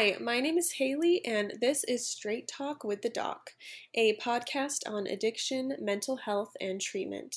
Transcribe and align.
Hi, 0.00 0.16
my 0.18 0.40
name 0.40 0.56
is 0.56 0.72
Haley, 0.78 1.22
and 1.26 1.52
this 1.60 1.84
is 1.84 2.08
Straight 2.08 2.48
Talk 2.48 2.84
with 2.84 3.02
the 3.02 3.10
Doc, 3.10 3.50
a 3.94 4.16
podcast 4.16 4.78
on 4.88 5.06
addiction, 5.06 5.76
mental 5.78 6.16
health, 6.16 6.52
and 6.58 6.80
treatment. 6.80 7.36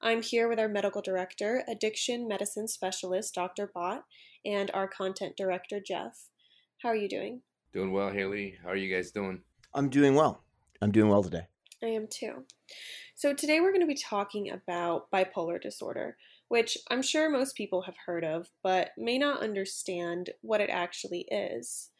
I'm 0.00 0.22
here 0.22 0.48
with 0.48 0.60
our 0.60 0.68
medical 0.68 1.02
director, 1.02 1.64
addiction 1.66 2.28
medicine 2.28 2.68
specialist, 2.68 3.34
Dr. 3.34 3.68
Bott, 3.74 4.04
and 4.44 4.70
our 4.72 4.86
content 4.86 5.36
director, 5.36 5.80
Jeff. 5.84 6.28
How 6.84 6.90
are 6.90 6.94
you 6.94 7.08
doing? 7.08 7.42
Doing 7.72 7.90
well, 7.90 8.12
Haley. 8.12 8.58
How 8.62 8.68
are 8.68 8.76
you 8.76 8.94
guys 8.94 9.10
doing? 9.10 9.42
I'm 9.74 9.88
doing 9.88 10.14
well. 10.14 10.44
I'm 10.80 10.92
doing 10.92 11.08
well 11.08 11.24
today. 11.24 11.48
I 11.82 11.86
am 11.88 12.06
too. 12.06 12.44
So, 13.16 13.34
today 13.34 13.60
we're 13.60 13.72
going 13.72 13.80
to 13.80 13.88
be 13.88 14.00
talking 14.00 14.52
about 14.52 15.10
bipolar 15.10 15.60
disorder, 15.60 16.16
which 16.46 16.78
I'm 16.88 17.02
sure 17.02 17.28
most 17.28 17.56
people 17.56 17.82
have 17.82 17.96
heard 18.06 18.22
of, 18.22 18.50
but 18.62 18.90
may 18.96 19.18
not 19.18 19.42
understand 19.42 20.30
what 20.42 20.60
it 20.60 20.70
actually 20.70 21.26
is. 21.28 21.90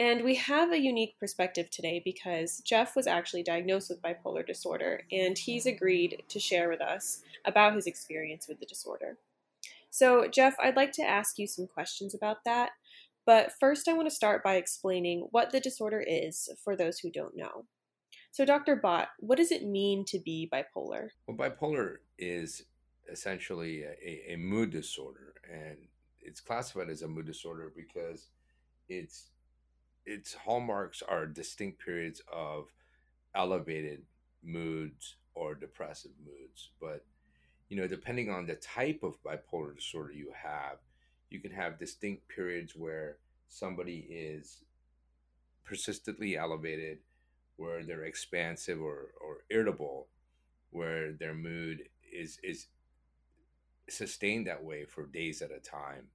And 0.00 0.24
we 0.24 0.36
have 0.36 0.72
a 0.72 0.80
unique 0.80 1.18
perspective 1.20 1.68
today 1.68 2.00
because 2.02 2.62
Jeff 2.64 2.96
was 2.96 3.06
actually 3.06 3.42
diagnosed 3.42 3.90
with 3.90 4.00
bipolar 4.00 4.46
disorder, 4.46 5.02
and 5.12 5.36
he's 5.36 5.66
agreed 5.66 6.22
to 6.26 6.40
share 6.40 6.70
with 6.70 6.80
us 6.80 7.20
about 7.44 7.74
his 7.74 7.86
experience 7.86 8.48
with 8.48 8.60
the 8.60 8.66
disorder. 8.66 9.18
So, 9.90 10.26
Jeff, 10.26 10.56
I'd 10.58 10.74
like 10.74 10.92
to 10.92 11.02
ask 11.02 11.38
you 11.38 11.46
some 11.46 11.66
questions 11.66 12.14
about 12.14 12.44
that. 12.46 12.70
But 13.26 13.52
first, 13.60 13.88
I 13.88 13.92
want 13.92 14.08
to 14.08 14.14
start 14.14 14.42
by 14.42 14.54
explaining 14.54 15.28
what 15.32 15.52
the 15.52 15.60
disorder 15.60 16.00
is 16.00 16.48
for 16.64 16.74
those 16.74 17.00
who 17.00 17.10
don't 17.10 17.36
know. 17.36 17.66
So, 18.30 18.46
Dr. 18.46 18.76
Bott, 18.76 19.08
what 19.18 19.36
does 19.36 19.52
it 19.52 19.66
mean 19.66 20.06
to 20.06 20.18
be 20.18 20.50
bipolar? 20.50 21.10
Well, 21.26 21.36
bipolar 21.36 21.96
is 22.18 22.62
essentially 23.12 23.82
a, 23.82 24.32
a, 24.32 24.36
mood 24.36 24.70
disorder, 24.70 25.34
and 25.52 25.76
it's 26.22 26.40
classified 26.40 26.88
as 26.88 27.02
a 27.02 27.08
mood 27.08 27.26
disorder 27.26 27.70
because 27.76 28.28
its 28.88 29.26
its 30.04 30.34
hallmarks 30.34 31.02
are 31.02 31.26
distinct 31.26 31.84
periods 31.84 32.22
of 32.32 32.68
elevated 33.34 34.02
moods 34.42 35.16
or 35.34 35.54
depressive 35.54 36.12
moods. 36.24 36.70
But 36.80 37.04
you 37.68 37.76
know, 37.76 37.86
depending 37.86 38.30
on 38.30 38.46
the 38.46 38.56
type 38.56 39.02
of 39.02 39.22
bipolar 39.22 39.76
disorder 39.76 40.12
you 40.12 40.32
have, 40.34 40.78
you 41.30 41.38
can 41.38 41.52
have 41.52 41.78
distinct 41.78 42.28
periods 42.28 42.74
where 42.74 43.18
somebody 43.48 44.06
is 44.10 44.62
persistently 45.64 46.36
elevated 46.36 46.98
where 47.60 47.84
they're 47.84 48.04
expansive 48.04 48.80
or, 48.80 49.10
or 49.20 49.44
irritable, 49.50 50.08
where 50.70 51.12
their 51.12 51.34
mood 51.34 51.82
is 52.10 52.38
is 52.42 52.68
sustained 53.88 54.46
that 54.46 54.64
way 54.64 54.86
for 54.86 55.04
days 55.06 55.42
at 55.42 55.50
a 55.50 55.60
time. 55.60 56.06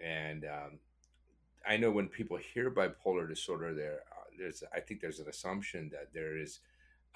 And 0.00 0.44
um, 0.44 0.78
I 1.66 1.76
know 1.76 1.90
when 1.90 2.08
people 2.08 2.36
hear 2.36 2.70
bipolar 2.70 3.28
disorder, 3.28 3.74
there 3.74 4.00
uh, 4.12 4.24
there's 4.38 4.62
I 4.74 4.80
think 4.80 5.00
there's 5.00 5.20
an 5.20 5.28
assumption 5.28 5.90
that 5.92 6.12
there 6.12 6.36
is 6.36 6.60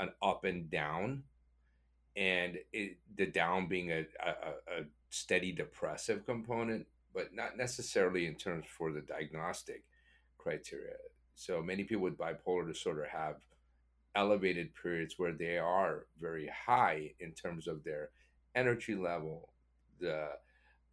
an 0.00 0.10
up 0.22 0.44
and 0.44 0.70
down, 0.70 1.24
and 2.16 2.58
it, 2.72 2.96
the 3.16 3.26
down 3.26 3.68
being 3.68 3.90
a, 3.90 4.06
a, 4.24 4.30
a 4.80 4.84
steady 5.10 5.52
depressive 5.52 6.24
component, 6.24 6.86
but 7.14 7.34
not 7.34 7.56
necessarily 7.56 8.26
in 8.26 8.34
terms 8.34 8.64
for 8.66 8.92
the 8.92 9.00
diagnostic 9.00 9.84
criteria. 10.38 10.96
So 11.34 11.62
many 11.62 11.84
people 11.84 12.04
with 12.04 12.18
bipolar 12.18 12.66
disorder 12.66 13.08
have 13.12 13.36
elevated 14.14 14.74
periods 14.74 15.18
where 15.18 15.32
they 15.32 15.58
are 15.58 16.06
very 16.20 16.50
high 16.66 17.12
in 17.20 17.32
terms 17.32 17.68
of 17.68 17.84
their 17.84 18.10
energy 18.54 18.94
level, 18.94 19.50
the 20.00 20.30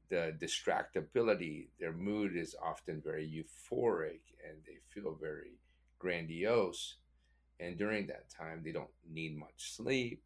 the 0.10 0.36
distractibility, 0.40 1.68
their 1.80 1.94
mood 1.94 2.36
is 2.36 2.56
often 2.64 3.02
very 3.02 3.26
euphoric 3.26 4.22
and 4.48 4.58
they 4.66 4.78
feel 4.90 5.18
very 5.20 5.60
grandiose. 6.00 6.96
And 7.60 7.78
during 7.78 8.08
that 8.08 8.30
time, 8.30 8.62
they 8.64 8.72
don't 8.72 8.90
need 9.10 9.38
much 9.38 9.76
sleep. 9.76 10.24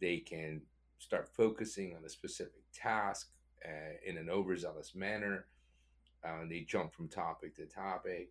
They 0.00 0.18
can 0.18 0.62
start 0.98 1.28
focusing 1.28 1.94
on 1.96 2.04
a 2.04 2.08
specific 2.08 2.62
task 2.72 3.28
uh, 3.64 3.96
in 4.04 4.16
an 4.16 4.30
overzealous 4.30 4.94
manner. 4.94 5.46
Uh, 6.24 6.46
they 6.48 6.60
jump 6.60 6.94
from 6.94 7.08
topic 7.08 7.54
to 7.56 7.66
topic 7.66 8.30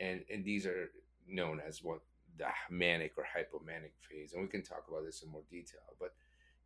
and 0.00 0.22
and 0.30 0.44
these 0.44 0.66
are 0.66 0.90
known 1.28 1.60
as 1.66 1.82
what 1.82 2.00
the 2.38 2.46
manic 2.70 3.12
or 3.16 3.24
hypomanic 3.24 3.92
phase, 4.00 4.32
and 4.32 4.42
we 4.42 4.48
can 4.48 4.62
talk 4.62 4.84
about 4.88 5.04
this 5.04 5.22
in 5.22 5.30
more 5.30 5.42
detail. 5.50 5.80
But 5.98 6.14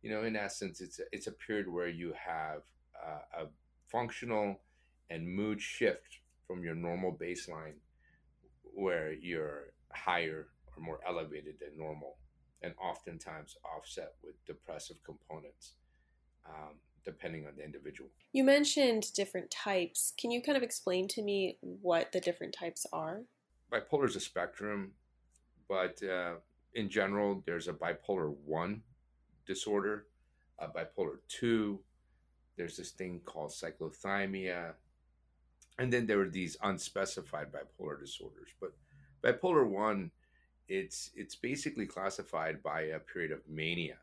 you 0.01 0.09
know, 0.09 0.23
in 0.23 0.35
essence, 0.35 0.81
it's 0.81 0.99
a, 0.99 1.03
it's 1.11 1.27
a 1.27 1.31
period 1.31 1.67
where 1.67 1.87
you 1.87 2.13
have 2.25 2.63
a 3.41 3.45
functional 3.87 4.59
and 5.09 5.27
mood 5.27 5.61
shift 5.61 6.19
from 6.47 6.63
your 6.63 6.75
normal 6.75 7.11
baseline, 7.13 7.75
where 8.73 9.11
you're 9.13 9.73
higher 9.91 10.47
or 10.75 10.83
more 10.83 10.99
elevated 11.07 11.55
than 11.59 11.77
normal, 11.77 12.17
and 12.61 12.73
oftentimes 12.81 13.57
offset 13.65 14.13
with 14.23 14.43
depressive 14.45 14.97
components. 15.03 15.73
Um, 16.45 16.75
depending 17.03 17.45
on 17.45 17.53
the 17.57 17.63
individual. 17.63 18.09
You 18.31 18.43
mentioned 18.43 19.11
different 19.13 19.49
types. 19.49 20.13
Can 20.17 20.31
you 20.31 20.41
kind 20.41 20.57
of 20.57 20.63
explain 20.63 21.07
to 21.09 21.21
me 21.21 21.57
what 21.61 22.11
the 22.11 22.19
different 22.19 22.53
types 22.53 22.85
are? 22.93 23.21
Bipolar 23.71 24.07
is 24.07 24.15
a 24.15 24.19
spectrum, 24.19 24.91
but 25.67 26.01
uh, 26.03 26.35
in 26.73 26.89
general, 26.89 27.41
there's 27.45 27.67
a 27.67 27.73
bipolar 27.73 28.35
1 28.45 28.81
disorder, 29.45 30.05
a 30.59 30.67
bipolar 30.67 31.17
2, 31.27 31.79
there's 32.57 32.77
this 32.77 32.91
thing 32.91 33.21
called 33.25 33.51
cyclothymia, 33.51 34.73
and 35.79 35.91
then 35.91 36.05
there 36.05 36.21
are 36.21 36.29
these 36.29 36.57
unspecified 36.63 37.47
bipolar 37.51 37.99
disorders. 37.99 38.49
But 38.59 38.73
bipolar 39.23 39.67
1, 39.67 40.11
it's 40.67 41.11
it's 41.15 41.35
basically 41.35 41.85
classified 41.85 42.61
by 42.61 42.81
a 42.81 42.99
period 42.99 43.31
of 43.31 43.47
mania 43.47 43.97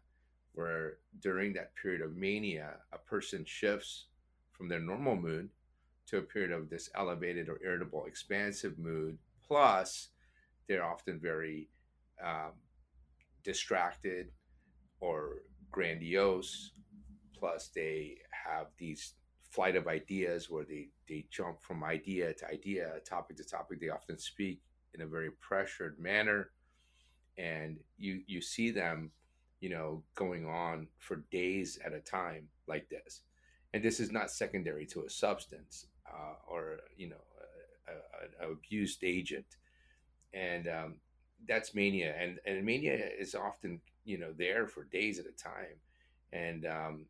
where 0.58 0.94
during 1.20 1.52
that 1.52 1.72
period 1.76 2.00
of 2.00 2.16
mania, 2.16 2.74
a 2.92 2.98
person 2.98 3.44
shifts 3.44 4.06
from 4.50 4.68
their 4.68 4.80
normal 4.80 5.14
mood 5.14 5.48
to 6.08 6.18
a 6.18 6.22
period 6.22 6.50
of 6.50 6.68
this 6.68 6.90
elevated 6.96 7.48
or 7.48 7.60
irritable, 7.62 8.06
expansive 8.06 8.76
mood. 8.76 9.16
Plus, 9.46 10.08
they're 10.66 10.84
often 10.84 11.20
very 11.20 11.68
um, 12.24 12.50
distracted 13.44 14.32
or 15.00 15.42
grandiose. 15.70 16.72
Plus, 17.38 17.68
they 17.74 18.18
have 18.46 18.66
these 18.76 19.14
flight 19.50 19.76
of 19.76 19.86
ideas 19.86 20.50
where 20.50 20.64
they, 20.64 20.88
they 21.08 21.26
jump 21.30 21.60
from 21.62 21.84
idea 21.84 22.34
to 22.34 22.48
idea, 22.48 22.94
topic 23.08 23.36
to 23.36 23.44
topic. 23.44 23.80
They 23.80 23.88
often 23.88 24.18
speak 24.18 24.60
in 24.94 25.00
a 25.02 25.06
very 25.06 25.30
pressured 25.30 25.98
manner. 25.98 26.50
And 27.36 27.78
you, 27.96 28.22
you 28.26 28.40
see 28.40 28.70
them 28.70 29.12
you 29.60 29.70
know, 29.70 30.02
going 30.14 30.46
on 30.46 30.86
for 30.98 31.24
days 31.30 31.78
at 31.84 31.92
a 31.92 32.00
time 32.00 32.48
like 32.66 32.88
this. 32.88 33.22
And 33.74 33.82
this 33.82 34.00
is 34.00 34.12
not 34.12 34.30
secondary 34.30 34.86
to 34.86 35.02
a 35.02 35.10
substance 35.10 35.86
uh, 36.08 36.34
or, 36.48 36.78
you 36.96 37.10
know, 37.10 37.16
an 38.22 38.50
abused 38.50 39.02
agent. 39.02 39.56
And 40.32 40.68
um, 40.68 40.94
that's 41.48 41.74
mania. 41.74 42.14
And, 42.18 42.38
and 42.46 42.64
mania 42.64 43.10
is 43.18 43.34
often, 43.34 43.80
you 44.04 44.18
know, 44.18 44.32
there 44.36 44.66
for 44.66 44.84
days 44.84 45.18
at 45.18 45.26
a 45.26 45.32
time. 45.32 45.80
And 46.32 46.66
um, 46.66 47.06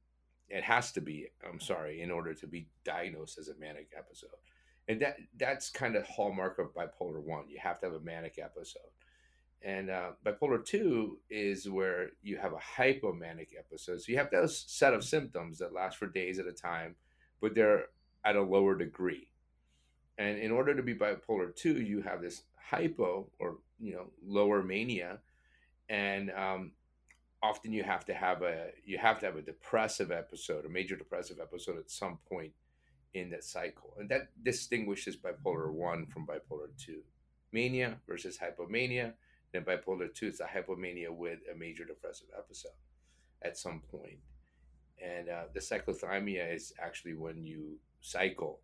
it 0.49 0.65
has 0.65 0.93
to 0.93 1.01
be, 1.01 1.29
I'm 1.47 1.61
sorry, 1.61 2.01
in 2.01 2.11
order 2.11 2.35
to 2.35 2.47
be 2.47 2.69
diagnosed 2.85 3.39
as 3.39 3.49
a 3.49 3.57
manic 3.59 3.93
episode. 3.97 4.31
And 4.89 5.01
that 5.03 5.17
that's 5.37 5.69
kind 5.69 5.97
of 5.97 6.07
hallmark 6.07 6.59
of 6.59 6.75
bipolar 6.75 7.23
one. 7.23 7.45
You 7.49 7.59
have 7.63 7.79
to 7.81 7.87
have 7.87 7.95
a 7.95 8.01
manic 8.01 8.39
episode 8.43 8.91
and 9.63 9.91
uh, 9.91 10.11
bipolar 10.25 10.65
2 10.65 11.19
is 11.31 11.69
where 11.69 12.11
you 12.23 12.37
have 12.37 12.53
a 12.53 12.81
hypomanic 12.81 13.49
episode. 13.59 14.01
So 14.01 14.13
you 14.13 14.19
have 14.19 14.31
those 14.31 14.65
set 14.69 14.95
of 14.95 15.05
symptoms 15.05 15.59
that 15.59 15.73
last 15.73 15.97
for 15.97 16.07
days 16.07 16.39
at 16.39 16.47
a 16.47 16.53
time, 16.53 16.95
but 17.41 17.55
they're 17.55 17.87
at 18.25 18.37
a 18.37 18.43
lower 18.43 18.77
degree. 18.77 19.29
And 20.17 20.39
in 20.39 20.53
order 20.53 20.75
to 20.77 20.83
be 20.83 20.95
bipolar 20.95 21.55
2, 21.55 21.83
you 21.83 22.03
have 22.03 22.23
this 22.23 22.43
hypo 22.57 23.29
or, 23.39 23.59
you 23.81 23.95
know, 23.95 24.11
lower 24.25 24.63
mania. 24.63 25.19
And 25.89 26.31
um, 26.31 26.73
often 27.43 27.73
you 27.73 27.83
have 27.85 28.05
to 28.07 28.15
have 28.15 28.43
a 28.43 28.71
you 28.85 28.99
have 28.99 29.19
to 29.21 29.27
have 29.27 29.37
a 29.37 29.43
depressive 29.43 30.11
episode, 30.11 30.65
a 30.65 30.69
major 30.69 30.97
depressive 30.97 31.39
episode 31.41 31.79
at 31.79 31.91
some 31.91 32.19
point 32.29 32.53
in 33.15 33.31
that 33.31 33.45
cycle. 33.45 33.95
And 33.99 34.09
that 34.11 34.29
distinguishes 34.43 35.17
bipolar 35.17 35.73
1 35.73 36.07
from 36.07 36.27
bipolar 36.27 36.69
2. 36.79 37.01
Mania 37.53 37.97
versus 38.07 38.39
hypomania 38.39 39.15
then 39.53 39.65
bipolar 39.65 40.13
2 40.13 40.27
is 40.27 40.41
a 40.41 40.45
hypomania 40.45 41.11
with 41.11 41.41
a 41.53 41.57
major 41.57 41.85
depressive 41.85 42.29
episode 42.37 42.73
at 43.43 43.57
some. 43.57 43.83
And 45.03 45.29
uh, 45.29 45.45
the 45.55 45.61
cyclothymia 45.61 46.55
is 46.55 46.73
actually 46.83 47.15
when 47.15 47.45
you 47.45 47.79
cycle 48.01 48.61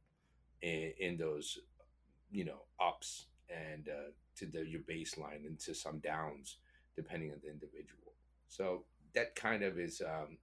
in, 0.62 0.93
in 0.99 1.17
those, 1.17 1.59
you 2.31 2.44
know, 2.44 2.62
ups 2.85 3.27
and 3.49 3.88
uh, 3.88 4.11
to 4.37 4.47
the, 4.47 4.67
your 4.67 4.81
baseline 4.81 5.47
and 5.47 5.59
to 5.61 5.75
some 5.75 6.00
downs, 6.00 6.56
depending 6.97 7.31
on 7.31 7.38
the 7.43 7.50
individual. 7.50 8.04
So 8.56 8.85
that 9.15 9.35
kind 9.35 9.65
of 9.65 9.81
is, 9.81 10.01
um, 10.01 10.39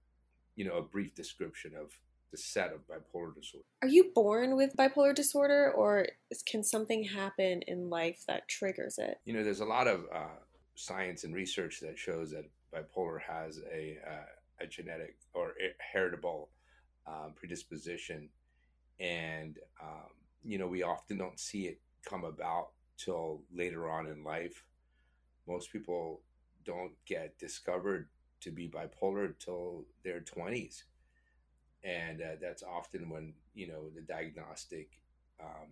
you 0.54 0.66
know, 0.66 0.76
a 0.76 0.82
brief 0.82 1.14
description 1.14 1.72
of 1.80 1.92
the 2.30 2.36
set 2.36 2.70
of 2.72 2.86
bipolar 2.86 3.34
disorder. 3.34 3.64
Are 3.80 3.88
you 3.88 4.10
born 4.14 4.54
with 4.54 4.76
bipolar 4.76 5.14
disorder, 5.14 5.72
or 5.72 6.06
can 6.46 6.62
something 6.62 7.04
happen 7.04 7.62
in 7.66 7.88
life 7.88 8.24
that 8.28 8.48
triggers 8.48 8.98
it? 8.98 9.18
You 9.24 9.32
know, 9.32 9.42
there's 9.42 9.60
a 9.60 9.64
lot 9.64 9.86
of 9.86 10.04
uh, 10.14 10.40
science 10.74 11.24
and 11.24 11.34
research 11.34 11.80
that 11.80 11.98
shows 11.98 12.32
that 12.32 12.44
bipolar 12.74 13.18
has 13.20 13.60
a, 13.72 13.96
uh, 14.06 14.64
a 14.64 14.66
genetic 14.66 15.16
or 15.32 15.54
heritable 15.78 16.50
um, 17.06 17.32
predisposition. 17.34 18.28
And, 19.00 19.58
um, 19.82 20.10
you 20.44 20.58
know, 20.58 20.66
we 20.66 20.82
often 20.82 21.16
don't 21.16 21.40
see 21.40 21.62
it 21.66 21.80
come 22.04 22.24
about 22.24 22.68
till 22.98 23.42
later 23.54 23.90
on 23.90 24.06
in 24.06 24.22
life. 24.22 24.64
Most 25.48 25.72
people 25.72 26.20
don't 26.64 26.92
get 27.06 27.38
discovered 27.38 28.08
to 28.40 28.50
be 28.50 28.68
bipolar 28.68 29.26
until 29.26 29.84
their 30.04 30.20
20s 30.20 30.82
and 31.84 32.20
uh, 32.20 32.36
that's 32.40 32.62
often 32.62 33.08
when 33.08 33.34
you 33.54 33.66
know 33.66 33.90
the 33.94 34.02
diagnostic 34.02 34.88
um, 35.40 35.68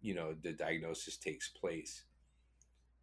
you 0.00 0.14
know 0.14 0.34
the 0.42 0.52
diagnosis 0.52 1.16
takes 1.16 1.48
place. 1.48 2.04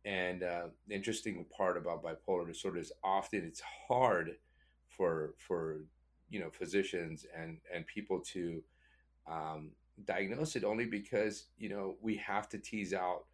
And 0.06 0.44
uh, 0.44 0.68
the 0.88 0.96
interesting 0.96 1.46
part 1.56 1.78
about 1.78 2.04
bipolar 2.04 2.48
disorder 2.48 2.80
is 2.80 2.92
often 3.04 3.44
it's 3.46 3.62
hard 3.88 4.32
for 4.90 5.36
for 5.38 5.86
you 6.30 6.40
know 6.40 6.50
physicians 6.50 7.26
and 7.38 7.58
and 7.74 7.86
people 7.88 8.20
to 8.34 8.64
um, 9.28 9.72
diagnose 10.06 10.56
it 10.56 10.64
only 10.64 10.86
because 10.86 11.46
you 11.58 11.70
know 11.70 11.96
we 12.02 12.16
have 12.18 12.50
to 12.50 12.58
tease 12.58 12.94
out 12.94 13.26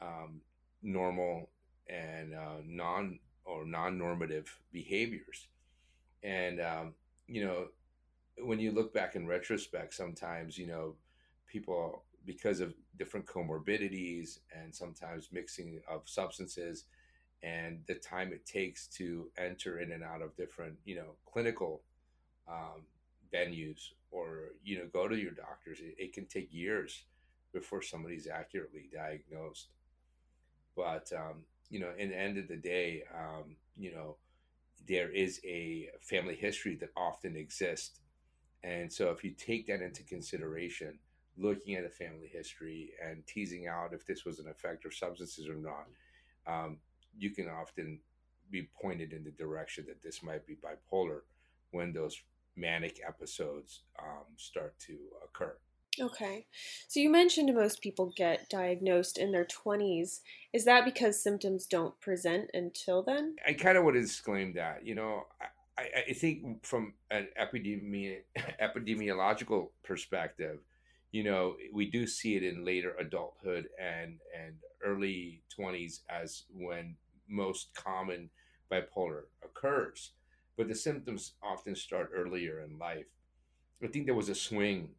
um, 0.00 0.40
normal 0.82 1.48
and 1.88 2.34
uh, 2.34 2.60
non 2.64 3.18
or 3.44 3.64
non-normative 3.64 4.58
behaviors 4.72 5.46
and 6.22 6.60
um, 6.60 6.94
you 7.28 7.44
know 7.44 7.66
when 8.38 8.58
you 8.58 8.72
look 8.72 8.92
back 8.92 9.16
in 9.16 9.26
retrospect, 9.26 9.94
sometimes, 9.94 10.58
you 10.58 10.66
know, 10.66 10.94
people, 11.46 12.02
because 12.24 12.60
of 12.60 12.74
different 12.98 13.26
comorbidities 13.26 14.40
and 14.54 14.74
sometimes 14.74 15.28
mixing 15.32 15.80
of 15.88 16.02
substances 16.04 16.84
and 17.42 17.80
the 17.86 17.94
time 17.94 18.32
it 18.32 18.44
takes 18.46 18.86
to 18.86 19.30
enter 19.38 19.78
in 19.78 19.92
and 19.92 20.02
out 20.02 20.22
of 20.22 20.36
different, 20.36 20.74
you 20.84 20.96
know, 20.96 21.14
clinical 21.30 21.82
um, 22.48 22.82
venues 23.32 23.90
or, 24.10 24.50
you 24.64 24.78
know, 24.78 24.86
go 24.92 25.08
to 25.08 25.16
your 25.16 25.32
doctors, 25.32 25.80
it, 25.80 25.94
it, 25.98 26.12
can 26.12 26.26
take 26.26 26.48
years 26.52 27.04
before 27.52 27.82
somebody's 27.82 28.26
accurately 28.26 28.88
diagnosed. 28.92 29.68
But, 30.74 31.10
um, 31.14 31.42
you 31.70 31.80
know, 31.80 31.90
in 31.98 32.10
the 32.10 32.18
end 32.18 32.38
of 32.38 32.48
the 32.48 32.56
day, 32.56 33.02
um, 33.14 33.56
you 33.76 33.92
know, 33.92 34.16
there 34.86 35.10
is 35.10 35.40
a 35.44 35.90
family 36.00 36.36
history 36.36 36.76
that 36.76 36.90
often 36.96 37.36
exists 37.36 38.00
and 38.66 38.92
so, 38.92 39.10
if 39.10 39.22
you 39.22 39.30
take 39.30 39.68
that 39.68 39.80
into 39.80 40.02
consideration, 40.02 40.98
looking 41.38 41.76
at 41.76 41.84
a 41.84 41.88
family 41.90 42.28
history 42.30 42.90
and 43.04 43.24
teasing 43.26 43.68
out 43.68 43.92
if 43.92 44.04
this 44.04 44.24
was 44.24 44.40
an 44.40 44.48
effect 44.48 44.84
of 44.84 44.92
substances 44.92 45.48
or 45.48 45.54
not, 45.54 45.86
um, 46.46 46.78
you 47.16 47.30
can 47.30 47.48
often 47.48 48.00
be 48.50 48.68
pointed 48.80 49.12
in 49.12 49.22
the 49.22 49.30
direction 49.30 49.84
that 49.86 50.02
this 50.02 50.22
might 50.22 50.46
be 50.46 50.56
bipolar 50.56 51.20
when 51.70 51.92
those 51.92 52.20
manic 52.56 53.00
episodes 53.06 53.82
um, 54.00 54.24
start 54.36 54.76
to 54.80 54.96
occur. 55.24 55.56
Okay. 56.00 56.46
So 56.88 57.00
you 57.00 57.10
mentioned 57.10 57.54
most 57.54 57.80
people 57.80 58.12
get 58.16 58.48
diagnosed 58.48 59.18
in 59.18 59.32
their 59.32 59.46
20s. 59.46 60.20
Is 60.52 60.64
that 60.64 60.84
because 60.84 61.22
symptoms 61.22 61.66
don't 61.66 61.98
present 62.00 62.50
until 62.54 63.02
then? 63.02 63.36
I 63.46 63.54
kind 63.54 63.78
of 63.78 63.84
would 63.84 63.94
to 63.94 64.00
disclaim 64.00 64.52
that. 64.54 64.84
You 64.84 64.94
know, 64.94 65.26
I, 65.78 65.84
I 66.08 66.12
think 66.12 66.64
from 66.64 66.94
an 67.10 67.28
epidemi- 67.40 68.22
epidemiological 68.62 69.70
perspective, 69.82 70.60
you 71.12 71.24
know, 71.24 71.56
we 71.72 71.90
do 71.90 72.06
see 72.06 72.36
it 72.36 72.42
in 72.42 72.64
later 72.64 72.94
adulthood 72.98 73.68
and 73.80 74.18
and 74.38 74.54
early 74.84 75.42
20s 75.58 76.02
as 76.10 76.44
when 76.52 76.96
most 77.28 77.74
common 77.74 78.30
bipolar 78.70 79.22
occurs. 79.42 80.12
But 80.56 80.68
the 80.68 80.74
symptoms 80.74 81.32
often 81.42 81.74
start 81.74 82.10
earlier 82.14 82.60
in 82.60 82.78
life. 82.78 83.06
I 83.82 83.88
think 83.88 84.06
there 84.06 84.14
was 84.14 84.30
a 84.30 84.34
swing 84.34 84.90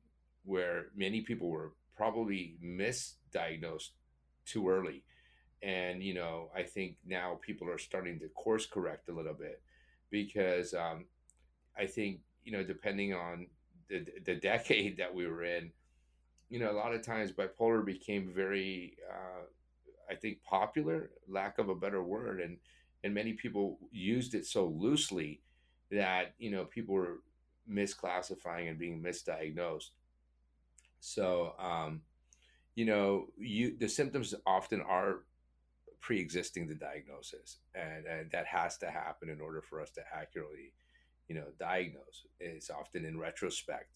where 0.47 0.88
many 0.95 1.21
people 1.21 1.49
were 1.49 1.73
probably 1.95 2.57
misdiagnosed 2.63 3.91
too 4.45 4.69
early. 4.69 5.03
And, 5.61 6.03
you 6.03 6.13
know, 6.15 6.51
I 6.55 6.63
think 6.63 6.97
now 7.05 7.39
people 7.41 7.69
are 7.69 7.79
starting 7.79 8.19
to 8.19 8.29
course 8.29 8.65
correct 8.65 9.09
a 9.09 9.13
little 9.13 9.33
bit 9.33 9.61
because 10.11 10.73
um, 10.73 11.05
I 11.77 11.85
think 11.85 12.21
you 12.44 12.51
know 12.51 12.63
depending 12.63 13.13
on 13.13 13.47
the 13.89 14.05
the 14.25 14.35
decade 14.35 14.97
that 14.97 15.13
we 15.13 15.27
were 15.27 15.44
in, 15.44 15.71
you 16.49 16.59
know 16.59 16.71
a 16.71 16.73
lot 16.73 16.94
of 16.94 17.03
times 17.03 17.31
bipolar 17.31 17.85
became 17.85 18.31
very 18.33 18.97
uh, 19.11 19.45
I 20.09 20.15
think 20.15 20.44
popular, 20.44 21.11
lack 21.27 21.59
of 21.59 21.69
a 21.69 21.75
better 21.75 22.03
word, 22.03 22.41
and 22.41 22.57
and 23.03 23.13
many 23.13 23.33
people 23.33 23.79
used 23.91 24.33
it 24.33 24.45
so 24.45 24.67
loosely 24.67 25.41
that 25.91 26.33
you 26.39 26.51
know 26.51 26.65
people 26.65 26.95
were 26.95 27.19
misclassifying 27.69 28.69
and 28.69 28.79
being 28.79 29.01
misdiagnosed. 29.01 29.91
So 31.07 31.54
um, 31.57 32.01
you 32.75 32.86
know 32.86 33.27
you 33.38 33.77
the 33.77 33.88
symptoms 33.88 34.36
often 34.45 34.81
are 34.81 35.24
pre-existing 36.00 36.68
the 36.68 36.75
diagnosis 36.75 37.57
and, 37.74 38.06
and 38.06 38.31
that 38.31 38.45
has 38.45 38.77
to 38.77 38.86
happen 38.92 39.30
in 39.30 39.42
order 39.42 39.62
for 39.62 39.81
us 39.81 39.89
to 39.92 40.01
accurately 40.13 40.74
you 41.30 41.36
know 41.36 41.45
diagnose. 41.59 42.25
It's 42.39 42.69
often 42.69 43.06
in 43.06 43.19
retrospect. 43.19 43.92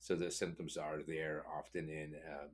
So 0.00 0.14
the 0.14 0.30
symptoms 0.30 0.76
are 0.76 1.00
there 1.06 1.44
often 1.58 1.88
in 1.88 2.14
um, 2.28 2.50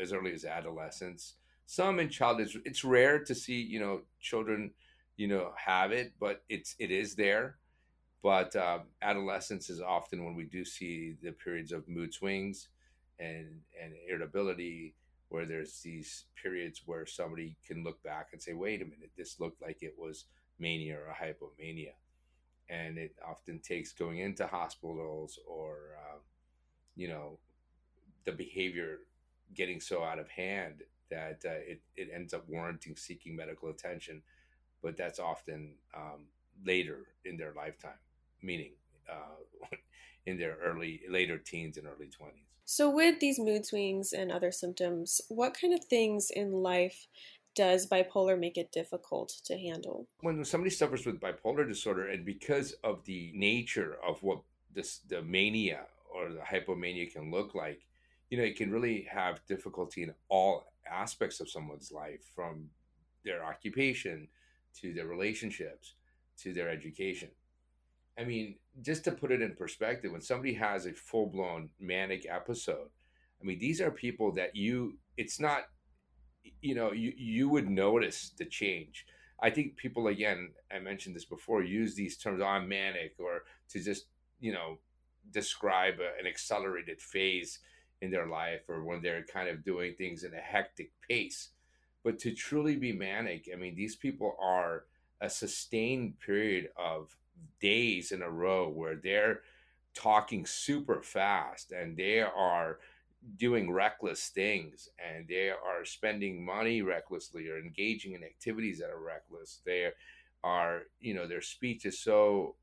as 0.00 0.12
early 0.12 0.32
as 0.32 0.44
adolescence. 0.44 1.34
Some 1.66 1.98
in 1.98 2.08
childhood 2.08 2.62
it's 2.64 2.84
rare 2.84 3.22
to 3.24 3.34
see 3.34 3.60
you 3.60 3.80
know 3.80 4.02
children 4.20 4.70
you 5.16 5.26
know 5.26 5.52
have 5.56 5.90
it 5.90 6.12
but 6.20 6.44
it's 6.48 6.76
it 6.78 6.92
is 6.92 7.16
there. 7.16 7.56
But 8.22 8.54
um, 8.54 8.82
adolescence 9.02 9.70
is 9.70 9.80
often 9.80 10.24
when 10.24 10.36
we 10.36 10.44
do 10.44 10.64
see 10.64 11.16
the 11.22 11.32
periods 11.32 11.72
of 11.72 11.88
mood 11.88 12.14
swings 12.14 12.68
and 13.20 13.60
and 13.80 13.92
irritability 14.08 14.94
where 15.30 15.46
there's 15.46 15.80
these 15.80 16.24
periods 16.42 16.82
where 16.86 17.06
somebody 17.06 17.56
can 17.64 17.84
look 17.84 18.02
back 18.02 18.30
and 18.32 18.42
say, 18.42 18.52
wait 18.52 18.82
a 18.82 18.84
minute, 18.84 19.10
this 19.16 19.38
looked 19.38 19.62
like 19.62 19.78
it 19.80 19.94
was 19.96 20.24
mania 20.58 20.96
or 20.96 21.14
hypomania. 21.14 21.92
And 22.68 22.98
it 22.98 23.14
often 23.26 23.60
takes 23.60 23.92
going 23.92 24.18
into 24.18 24.46
hospitals 24.46 25.38
or, 25.46 25.96
uh, 26.04 26.18
you 26.96 27.08
know, 27.08 27.38
the 28.24 28.32
behavior 28.32 28.98
getting 29.54 29.80
so 29.80 30.02
out 30.02 30.18
of 30.18 30.28
hand 30.28 30.82
that 31.10 31.42
uh, 31.46 31.50
it, 31.66 31.80
it 31.96 32.10
ends 32.12 32.34
up 32.34 32.44
warranting 32.48 32.96
seeking 32.96 33.36
medical 33.36 33.70
attention. 33.70 34.22
But 34.82 34.96
that's 34.96 35.20
often 35.20 35.74
um, 35.96 36.26
later 36.66 37.06
in 37.24 37.36
their 37.36 37.52
lifetime, 37.56 37.98
meaning 38.42 38.72
uh, 39.08 39.76
in 40.26 40.38
their 40.38 40.56
early, 40.60 41.02
later 41.08 41.38
teens 41.38 41.76
and 41.76 41.86
early 41.86 42.06
20s. 42.06 42.49
So, 42.72 42.88
with 42.88 43.18
these 43.18 43.40
mood 43.40 43.66
swings 43.66 44.12
and 44.12 44.30
other 44.30 44.52
symptoms, 44.52 45.20
what 45.26 45.58
kind 45.60 45.74
of 45.74 45.82
things 45.86 46.30
in 46.30 46.52
life 46.52 47.08
does 47.56 47.88
bipolar 47.88 48.38
make 48.38 48.56
it 48.56 48.70
difficult 48.70 49.30
to 49.46 49.58
handle? 49.58 50.06
When 50.20 50.44
somebody 50.44 50.70
suffers 50.70 51.04
with 51.04 51.18
bipolar 51.18 51.66
disorder, 51.66 52.06
and 52.06 52.24
because 52.24 52.74
of 52.84 53.04
the 53.06 53.32
nature 53.34 53.96
of 54.06 54.22
what 54.22 54.42
this 54.72 54.98
the 54.98 55.20
mania 55.20 55.86
or 56.14 56.32
the 56.32 56.42
hypomania 56.42 57.12
can 57.12 57.32
look 57.32 57.56
like, 57.56 57.88
you 58.28 58.38
know, 58.38 58.44
it 58.44 58.54
can 58.54 58.70
really 58.70 59.02
have 59.10 59.44
difficulty 59.46 60.04
in 60.04 60.14
all 60.28 60.72
aspects 60.88 61.40
of 61.40 61.50
someone's 61.50 61.90
life, 61.90 62.20
from 62.36 62.70
their 63.24 63.44
occupation 63.44 64.28
to 64.80 64.94
their 64.94 65.08
relationships 65.08 65.94
to 66.38 66.52
their 66.52 66.68
education. 66.68 67.30
I 68.20 68.24
mean, 68.24 68.56
just 68.82 69.04
to 69.04 69.12
put 69.12 69.32
it 69.32 69.40
in 69.40 69.54
perspective, 69.54 70.12
when 70.12 70.20
somebody 70.20 70.52
has 70.54 70.86
a 70.86 70.92
full 70.92 71.26
blown 71.26 71.70
manic 71.80 72.26
episode, 72.28 72.88
I 73.40 73.44
mean, 73.46 73.58
these 73.58 73.80
are 73.80 73.90
people 73.90 74.30
that 74.32 74.54
you, 74.54 74.98
it's 75.16 75.40
not, 75.40 75.62
you 76.60 76.74
know, 76.74 76.92
you, 76.92 77.14
you 77.16 77.48
would 77.48 77.68
notice 77.68 78.32
the 78.36 78.44
change. 78.44 79.06
I 79.42 79.48
think 79.48 79.76
people, 79.76 80.08
again, 80.08 80.50
I 80.70 80.78
mentioned 80.80 81.16
this 81.16 81.24
before, 81.24 81.62
use 81.62 81.94
these 81.94 82.18
terms, 82.18 82.42
oh, 82.42 82.46
I'm 82.46 82.68
manic, 82.68 83.14
or 83.18 83.44
to 83.70 83.82
just, 83.82 84.06
you 84.38 84.52
know, 84.52 84.78
describe 85.32 85.94
a, 86.00 86.20
an 86.20 86.26
accelerated 86.26 87.00
phase 87.00 87.60
in 88.02 88.10
their 88.10 88.26
life 88.26 88.62
or 88.68 88.84
when 88.84 89.00
they're 89.00 89.24
kind 89.24 89.48
of 89.48 89.64
doing 89.64 89.94
things 89.94 90.24
in 90.24 90.34
a 90.34 90.40
hectic 90.40 90.90
pace. 91.08 91.50
But 92.04 92.18
to 92.20 92.34
truly 92.34 92.76
be 92.76 92.92
manic, 92.92 93.48
I 93.52 93.56
mean, 93.56 93.74
these 93.74 93.96
people 93.96 94.36
are 94.42 94.84
a 95.22 95.30
sustained 95.30 96.18
period 96.20 96.68
of 96.78 97.16
days 97.60 98.12
in 98.12 98.22
a 98.22 98.30
row 98.30 98.68
where 98.68 98.96
they're 98.96 99.40
talking 99.94 100.46
super 100.46 101.02
fast 101.02 101.72
and 101.72 101.96
they 101.96 102.20
are 102.20 102.78
doing 103.36 103.70
reckless 103.70 104.28
things 104.28 104.88
and 104.98 105.28
they 105.28 105.50
are 105.50 105.84
spending 105.84 106.44
money 106.44 106.82
recklessly 106.82 107.48
or 107.48 107.58
engaging 107.58 108.12
in 108.12 108.24
activities 108.24 108.78
that 108.78 108.90
are 108.90 109.00
reckless. 109.02 109.60
They 109.64 109.90
are 110.42 110.84
you 111.00 111.12
know 111.14 111.26
their 111.26 111.42
speech 111.42 111.84
is 111.84 111.98
so 111.98 112.54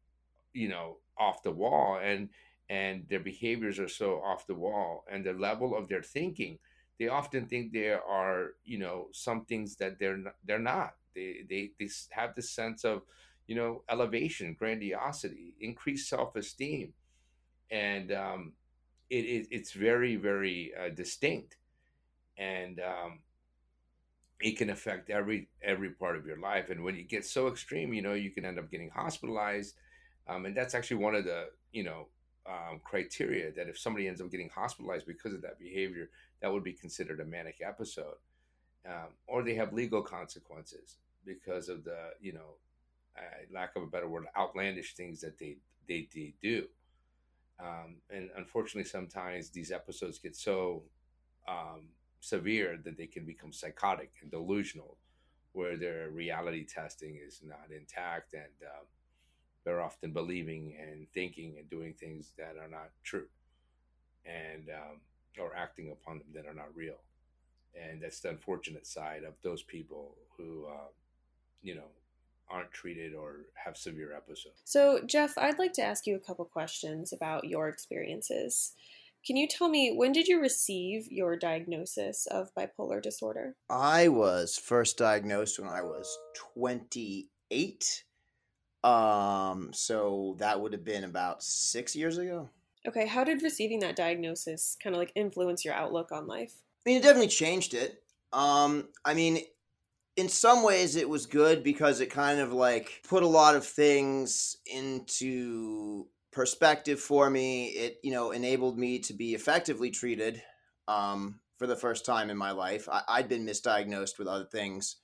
you 0.53 0.67
know 0.67 0.97
off 1.17 1.43
the 1.43 1.51
wall 1.51 1.99
and 2.03 2.29
and 2.69 3.05
their 3.09 3.19
behaviors 3.19 3.79
are 3.79 3.87
so 3.87 4.15
off 4.21 4.47
the 4.47 4.55
wall 4.55 5.05
and 5.11 5.23
the 5.23 5.33
level 5.33 5.77
of 5.77 5.87
their 5.87 6.01
thinking 6.01 6.57
they 6.99 7.07
often 7.07 7.45
think 7.45 7.71
there 7.71 8.03
are 8.03 8.53
you 8.65 8.79
know 8.79 9.07
some 9.11 9.45
things 9.45 9.75
that 9.75 9.99
they're 9.99 10.17
not, 10.17 10.35
they're 10.45 10.59
not. 10.59 10.95
They, 11.15 11.45
they 11.47 11.71
they 11.79 11.89
have 12.11 12.35
this 12.35 12.49
sense 12.49 12.83
of 12.83 13.03
you 13.47 13.55
know 13.55 13.83
elevation 13.89 14.55
grandiosity 14.57 15.53
increased 15.59 16.09
self-esteem. 16.09 16.93
And 17.71 18.11
um, 18.11 18.53
it, 19.09 19.25
it, 19.25 19.47
it's 19.51 19.71
very 19.71 20.15
very 20.15 20.73
uh, 20.79 20.89
distinct. 20.89 21.57
And 22.37 22.79
um, 22.79 23.19
it 24.39 24.57
can 24.57 24.69
affect 24.69 25.09
every 25.09 25.49
every 25.63 25.89
part 25.91 26.17
of 26.17 26.25
your 26.25 26.39
life. 26.39 26.69
And 26.69 26.83
when 26.83 26.95
you 26.95 27.03
get 27.03 27.25
so 27.25 27.47
extreme 27.47 27.93
you 27.93 28.01
know 28.01 28.13
you 28.13 28.31
can 28.31 28.45
end 28.45 28.59
up 28.59 28.69
getting 28.69 28.89
hospitalized. 28.89 29.75
Um, 30.27 30.45
and 30.45 30.55
that's 30.55 30.75
actually 30.75 30.97
one 30.97 31.15
of 31.15 31.23
the 31.23 31.45
you 31.71 31.83
know 31.83 32.07
um, 32.45 32.79
criteria 32.83 33.51
that 33.53 33.67
if 33.67 33.77
somebody 33.79 34.07
ends 34.07 34.21
up 34.21 34.31
getting 34.31 34.49
hospitalized 34.53 35.05
because 35.05 35.33
of 35.33 35.41
that 35.41 35.59
behavior 35.59 36.09
that 36.41 36.51
would 36.51 36.63
be 36.63 36.73
considered 36.73 37.19
a 37.19 37.25
manic 37.25 37.57
episode. 37.65 38.15
Um, 38.85 39.15
or 39.25 39.43
they 39.43 39.55
have 39.55 39.73
legal 39.73 40.01
consequences 40.01 40.97
because 41.25 41.67
of 41.67 41.83
the 41.83 42.11
you 42.21 42.33
know 42.33 42.55
uh, 43.17 43.53
lack 43.53 43.75
of 43.75 43.83
a 43.83 43.87
better 43.87 44.07
word 44.07 44.25
outlandish 44.37 44.95
things 44.95 45.21
that 45.21 45.37
they 45.37 45.57
they, 45.87 46.07
they 46.13 46.33
do. 46.41 46.65
Um, 47.59 47.95
and 48.11 48.29
unfortunately 48.37 48.87
sometimes 48.87 49.49
these 49.49 49.71
episodes 49.71 50.19
get 50.19 50.35
so 50.35 50.83
um, 51.47 51.87
severe 52.19 52.77
that 52.83 52.97
they 52.97 53.07
can 53.07 53.25
become 53.25 53.51
psychotic 53.51 54.11
and 54.21 54.29
delusional 54.29 54.97
where 55.53 55.75
their 55.75 56.09
reality 56.11 56.65
testing 56.65 57.17
is 57.25 57.41
not 57.43 57.71
intact 57.75 58.33
and 58.33 58.53
um, 58.63 58.85
they're 59.63 59.81
often 59.81 60.11
believing 60.11 60.75
and 60.79 61.07
thinking 61.13 61.55
and 61.57 61.69
doing 61.69 61.93
things 61.93 62.31
that 62.37 62.55
are 62.61 62.69
not 62.69 62.89
true 63.03 63.27
and 64.25 64.69
um, 64.69 64.99
or 65.39 65.55
acting 65.55 65.91
upon 65.91 66.19
them 66.19 66.27
that 66.33 66.45
are 66.45 66.53
not 66.53 66.75
real. 66.75 66.99
And 67.75 68.01
that's 68.01 68.19
the 68.19 68.29
unfortunate 68.29 68.87
side 68.87 69.23
of 69.23 69.33
those 69.43 69.63
people 69.63 70.15
who 70.37 70.65
uh, 70.67 70.89
you 71.61 71.75
know 71.75 71.89
aren't 72.49 72.71
treated 72.71 73.13
or 73.13 73.45
have 73.53 73.75
severe 73.77 74.13
episodes 74.15 74.61
so 74.63 74.99
jeff 75.05 75.37
i'd 75.37 75.59
like 75.59 75.73
to 75.73 75.81
ask 75.81 76.07
you 76.07 76.15
a 76.15 76.19
couple 76.19 76.45
questions 76.45 77.11
about 77.11 77.43
your 77.43 77.67
experiences 77.67 78.73
can 79.27 79.35
you 79.35 79.45
tell 79.45 79.67
me 79.67 79.93
when 79.93 80.13
did 80.13 80.29
you 80.29 80.39
receive 80.39 81.11
your 81.11 81.35
diagnosis 81.35 82.27
of 82.27 82.55
bipolar 82.55 83.01
disorder? 83.01 83.57
I 83.69 84.07
was 84.07 84.57
first 84.57 84.97
diagnosed 84.97 85.59
when 85.59 85.67
I 85.67 85.81
was 85.81 86.17
28. 86.53 88.03
Um, 88.85 89.71
so 89.73 90.37
that 90.39 90.61
would 90.61 90.71
have 90.71 90.85
been 90.85 91.03
about 91.03 91.43
six 91.43 91.93
years 91.93 92.17
ago. 92.17 92.49
Okay, 92.87 93.05
how 93.05 93.25
did 93.25 93.43
receiving 93.43 93.79
that 93.79 93.97
diagnosis 93.97 94.77
kind 94.81 94.95
of 94.95 94.99
like 95.01 95.11
influence 95.13 95.65
your 95.65 95.73
outlook 95.73 96.13
on 96.13 96.25
life? 96.25 96.53
I 96.85 96.89
mean, 96.89 96.97
it 96.99 97.03
definitely 97.03 97.27
changed 97.27 97.73
it. 97.73 98.01
Um, 98.31 98.87
I 99.03 99.13
mean, 99.13 99.39
in 100.17 100.27
some 100.27 100.63
ways 100.63 100.95
it 100.95 101.07
was 101.07 101.27
good 101.27 101.63
because 101.63 102.01
it 102.01 102.09
kind 102.09 102.39
of 102.39 102.51
like 102.51 103.01
put 103.07 103.23
a 103.23 103.27
lot 103.27 103.55
of 103.55 103.65
things 103.65 104.57
into 104.65 106.07
perspective 106.31 106.99
for 106.99 107.29
me. 107.29 107.67
It 107.67 107.99
you 108.03 108.11
know 108.11 108.31
enabled 108.31 108.77
me 108.77 108.99
to 108.99 109.13
be 109.13 109.35
effectively 109.35 109.91
treated 109.91 110.41
um, 110.87 111.39
for 111.57 111.67
the 111.67 111.75
first 111.75 112.05
time 112.05 112.29
in 112.29 112.37
my 112.37 112.51
life. 112.51 112.89
I, 112.91 113.03
I'd 113.07 113.29
been 113.29 113.45
misdiagnosed 113.45 114.17
with 114.17 114.27
other 114.27 114.45
things, 114.45 114.97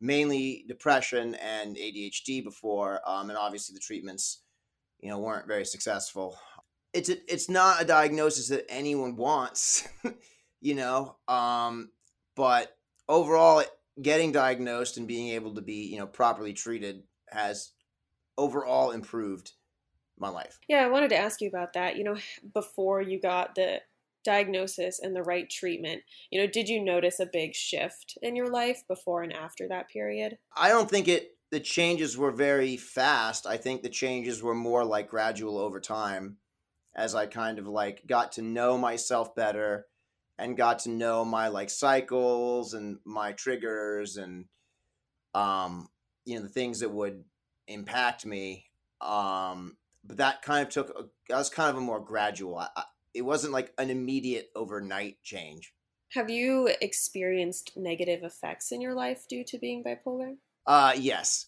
mainly 0.00 0.64
depression 0.68 1.34
and 1.36 1.76
ADHD 1.76 2.44
before, 2.44 3.00
um, 3.06 3.30
and 3.30 3.38
obviously 3.38 3.72
the 3.72 3.80
treatments 3.80 4.42
you 5.00 5.08
know 5.08 5.18
weren't 5.18 5.48
very 5.48 5.64
successful. 5.64 6.38
It's 6.92 7.08
a, 7.08 7.16
it's 7.32 7.48
not 7.48 7.82
a 7.82 7.86
diagnosis 7.86 8.48
that 8.48 8.70
anyone 8.70 9.16
wants, 9.16 9.88
you 10.60 10.74
know. 10.74 11.16
Um, 11.26 11.90
but 12.36 12.76
overall, 13.08 13.64
getting 14.00 14.32
diagnosed 14.32 14.96
and 14.96 15.06
being 15.06 15.28
able 15.30 15.54
to 15.54 15.62
be 15.62 15.86
you 15.86 15.98
know 15.98 16.06
properly 16.06 16.52
treated 16.52 17.02
has 17.30 17.72
overall 18.36 18.90
improved 18.90 19.52
my 20.18 20.28
life. 20.28 20.58
Yeah, 20.68 20.84
I 20.84 20.88
wanted 20.88 21.10
to 21.10 21.16
ask 21.16 21.40
you 21.40 21.48
about 21.48 21.72
that. 21.74 21.96
You 21.96 22.04
know, 22.04 22.16
before 22.54 23.02
you 23.02 23.20
got 23.20 23.54
the 23.54 23.80
diagnosis 24.24 25.00
and 25.00 25.14
the 25.14 25.22
right 25.22 25.50
treatment, 25.50 26.02
you 26.30 26.40
know, 26.40 26.46
did 26.46 26.68
you 26.68 26.82
notice 26.82 27.20
a 27.20 27.28
big 27.30 27.54
shift 27.54 28.16
in 28.22 28.36
your 28.36 28.50
life 28.50 28.82
before 28.88 29.22
and 29.22 29.32
after 29.32 29.68
that 29.68 29.88
period? 29.88 30.38
I 30.56 30.68
don't 30.68 30.88
think 30.88 31.08
it 31.08 31.30
the 31.50 31.60
changes 31.60 32.16
were 32.16 32.32
very 32.32 32.76
fast. 32.76 33.46
I 33.46 33.56
think 33.58 33.82
the 33.82 33.88
changes 33.88 34.42
were 34.42 34.54
more 34.54 34.84
like 34.84 35.08
gradual 35.08 35.58
over 35.58 35.78
time 35.78 36.38
as 36.96 37.14
I 37.14 37.26
kind 37.26 37.58
of 37.58 37.66
like 37.66 38.06
got 38.06 38.32
to 38.32 38.42
know 38.42 38.78
myself 38.78 39.34
better 39.34 39.86
and 40.38 40.56
got 40.56 40.80
to 40.80 40.90
know 40.90 41.24
my 41.24 41.48
like 41.48 41.70
cycles 41.70 42.74
and 42.74 42.98
my 43.04 43.32
triggers 43.32 44.16
and 44.16 44.46
um 45.34 45.88
you 46.24 46.36
know 46.36 46.42
the 46.42 46.48
things 46.48 46.80
that 46.80 46.90
would 46.90 47.24
impact 47.66 48.26
me 48.26 48.66
um 49.00 49.76
but 50.04 50.18
that 50.18 50.42
kind 50.42 50.62
of 50.66 50.68
took 50.68 50.90
a, 50.90 51.04
that 51.28 51.38
was 51.38 51.48
kind 51.48 51.70
of 51.70 51.76
a 51.76 51.80
more 51.80 52.00
gradual. 52.00 52.58
I, 52.58 52.68
I, 52.76 52.84
it 53.14 53.22
wasn't 53.22 53.52
like 53.52 53.72
an 53.78 53.90
immediate 53.90 54.50
overnight 54.54 55.22
change. 55.22 55.72
Have 56.12 56.30
you 56.30 56.70
experienced 56.80 57.72
negative 57.76 58.22
effects 58.22 58.70
in 58.70 58.80
your 58.80 58.94
life 58.94 59.26
due 59.28 59.44
to 59.44 59.58
being 59.58 59.82
bipolar? 59.82 60.36
Uh 60.66 60.92
yes, 60.96 61.46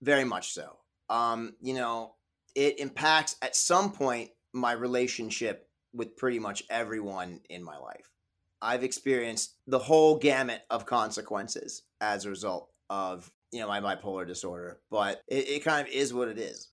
very 0.00 0.24
much 0.24 0.52
so. 0.52 0.78
Um, 1.10 1.56
you 1.60 1.74
know, 1.74 2.14
it 2.54 2.78
impacts 2.78 3.36
at 3.42 3.56
some 3.56 3.92
point 3.92 4.30
my 4.52 4.72
relationship 4.72 5.68
with 5.92 6.16
pretty 6.16 6.38
much 6.38 6.62
everyone 6.70 7.40
in 7.48 7.62
my 7.62 7.78
life. 7.78 8.10
I've 8.60 8.84
experienced 8.84 9.54
the 9.66 9.78
whole 9.78 10.18
gamut 10.18 10.62
of 10.70 10.86
consequences 10.86 11.82
as 12.00 12.24
a 12.24 12.30
result 12.30 12.70
of 12.90 13.30
you 13.52 13.60
know 13.60 13.68
my 13.68 13.80
bipolar 13.80 14.26
disorder, 14.26 14.80
but 14.90 15.22
it, 15.28 15.48
it 15.48 15.64
kind 15.64 15.86
of 15.86 15.92
is 15.92 16.12
what 16.12 16.28
it 16.28 16.38
is. 16.38 16.68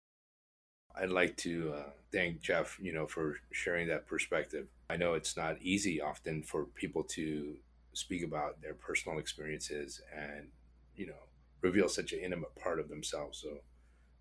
I'd 0.98 1.10
like 1.10 1.36
to 1.38 1.74
uh, 1.76 1.90
thank 2.12 2.42
Jeff, 2.42 2.78
you 2.82 2.94
know, 2.94 3.06
for 3.06 3.38
sharing 3.52 3.88
that 3.90 4.08
perspective. 4.08 4.68
I 4.90 4.98
know 4.98 5.14
it's 5.14 5.36
not 5.36 5.62
easy 5.62 6.00
often 6.02 6.42
for 6.42 6.66
people 6.66 7.04
to 7.04 7.56
speak 7.94 8.24
about 8.24 8.62
their 8.62 8.74
personal 8.74 9.20
experiences 9.20 10.02
and, 10.16 10.48
you 10.96 11.08
know, 11.08 11.14
reveal 11.62 11.90
such 11.90 12.14
an 12.14 12.20
intimate 12.20 12.56
part 12.56 12.80
of 12.80 12.88
themselves. 12.88 13.40
So, 13.42 13.58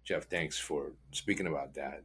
Jeff, 0.02 0.24
thanks 0.24 0.58
for 0.58 0.92
speaking 1.12 1.46
about 1.46 1.74
that 1.74 2.02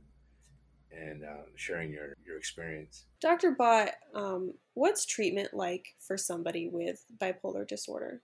and 0.91 1.23
uh, 1.23 1.43
sharing 1.55 1.91
your, 1.91 2.13
your 2.25 2.37
experience. 2.37 3.05
Dr. 3.21 3.51
Bott, 3.51 3.91
um, 4.15 4.53
what's 4.73 5.05
treatment 5.05 5.53
like 5.53 5.95
for 5.99 6.17
somebody 6.17 6.69
with 6.71 7.03
bipolar 7.17 7.67
disorder? 7.67 8.21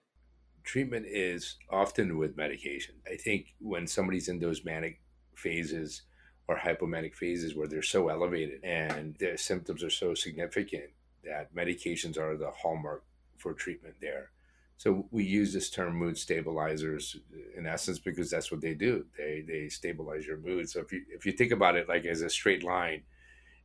Treatment 0.63 1.05
is 1.07 1.57
often 1.69 2.17
with 2.17 2.37
medication. 2.37 2.95
I 3.11 3.17
think 3.17 3.53
when 3.59 3.85
somebody's 3.85 4.29
in 4.29 4.39
those 4.39 4.65
manic 4.65 4.99
phases, 5.35 6.01
or 6.47 6.57
hypomanic 6.57 7.15
phases 7.15 7.55
where 7.55 7.67
they're 7.67 7.81
so 7.81 8.09
elevated 8.09 8.63
and 8.63 9.15
their 9.19 9.37
symptoms 9.37 9.83
are 9.83 9.89
so 9.89 10.13
significant 10.13 10.91
that 11.23 11.53
medications 11.55 12.17
are 12.17 12.37
the 12.37 12.51
hallmark 12.51 13.03
for 13.37 13.53
treatment 13.53 13.95
there. 13.99 14.29
So 14.77 15.07
we 15.09 15.23
use 15.23 15.53
this 15.53 15.69
term 15.69 15.95
mood 15.95 16.17
stabilizers 16.17 17.17
in 17.55 17.65
essence 17.65 17.97
because 17.97 18.29
that's 18.29 18.51
what 18.51 18.61
they 18.61 18.73
do. 18.73 19.05
They 19.17 19.43
they 19.47 19.69
stabilize 19.69 20.25
your 20.27 20.37
mood. 20.37 20.69
So 20.69 20.81
if 20.81 20.91
you 20.91 21.03
if 21.09 21.25
you 21.25 21.31
think 21.31 21.51
about 21.51 21.75
it 21.75 21.87
like 21.87 22.05
as 22.05 22.21
a 22.21 22.29
straight 22.29 22.63
line, 22.63 23.03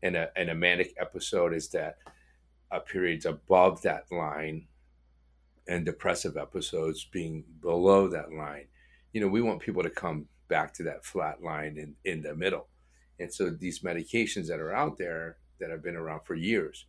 and 0.02 0.16
a 0.16 0.30
and 0.36 0.50
a 0.50 0.54
manic 0.54 0.94
episode 0.98 1.52
is 1.52 1.68
that 1.70 1.98
a 2.70 2.80
periods 2.80 3.26
above 3.26 3.82
that 3.82 4.04
line, 4.12 4.68
and 5.70 5.84
depressive 5.84 6.36
episodes 6.36 7.04
being 7.04 7.44
below 7.60 8.08
that 8.08 8.32
line. 8.32 8.66
You 9.12 9.20
know, 9.20 9.28
we 9.28 9.40
want 9.40 9.60
people 9.60 9.82
to 9.82 9.90
come 9.90 10.26
back 10.48 10.74
to 10.74 10.82
that 10.82 11.04
flat 11.04 11.42
line 11.42 11.76
in, 11.76 11.94
in 12.04 12.22
the 12.22 12.34
middle. 12.34 12.66
And 13.20 13.32
so 13.32 13.50
these 13.50 13.80
medications 13.80 14.48
that 14.48 14.60
are 14.60 14.74
out 14.74 14.98
there 14.98 15.36
that 15.60 15.70
have 15.70 15.82
been 15.82 15.96
around 15.96 16.22
for 16.24 16.34
years 16.34 16.86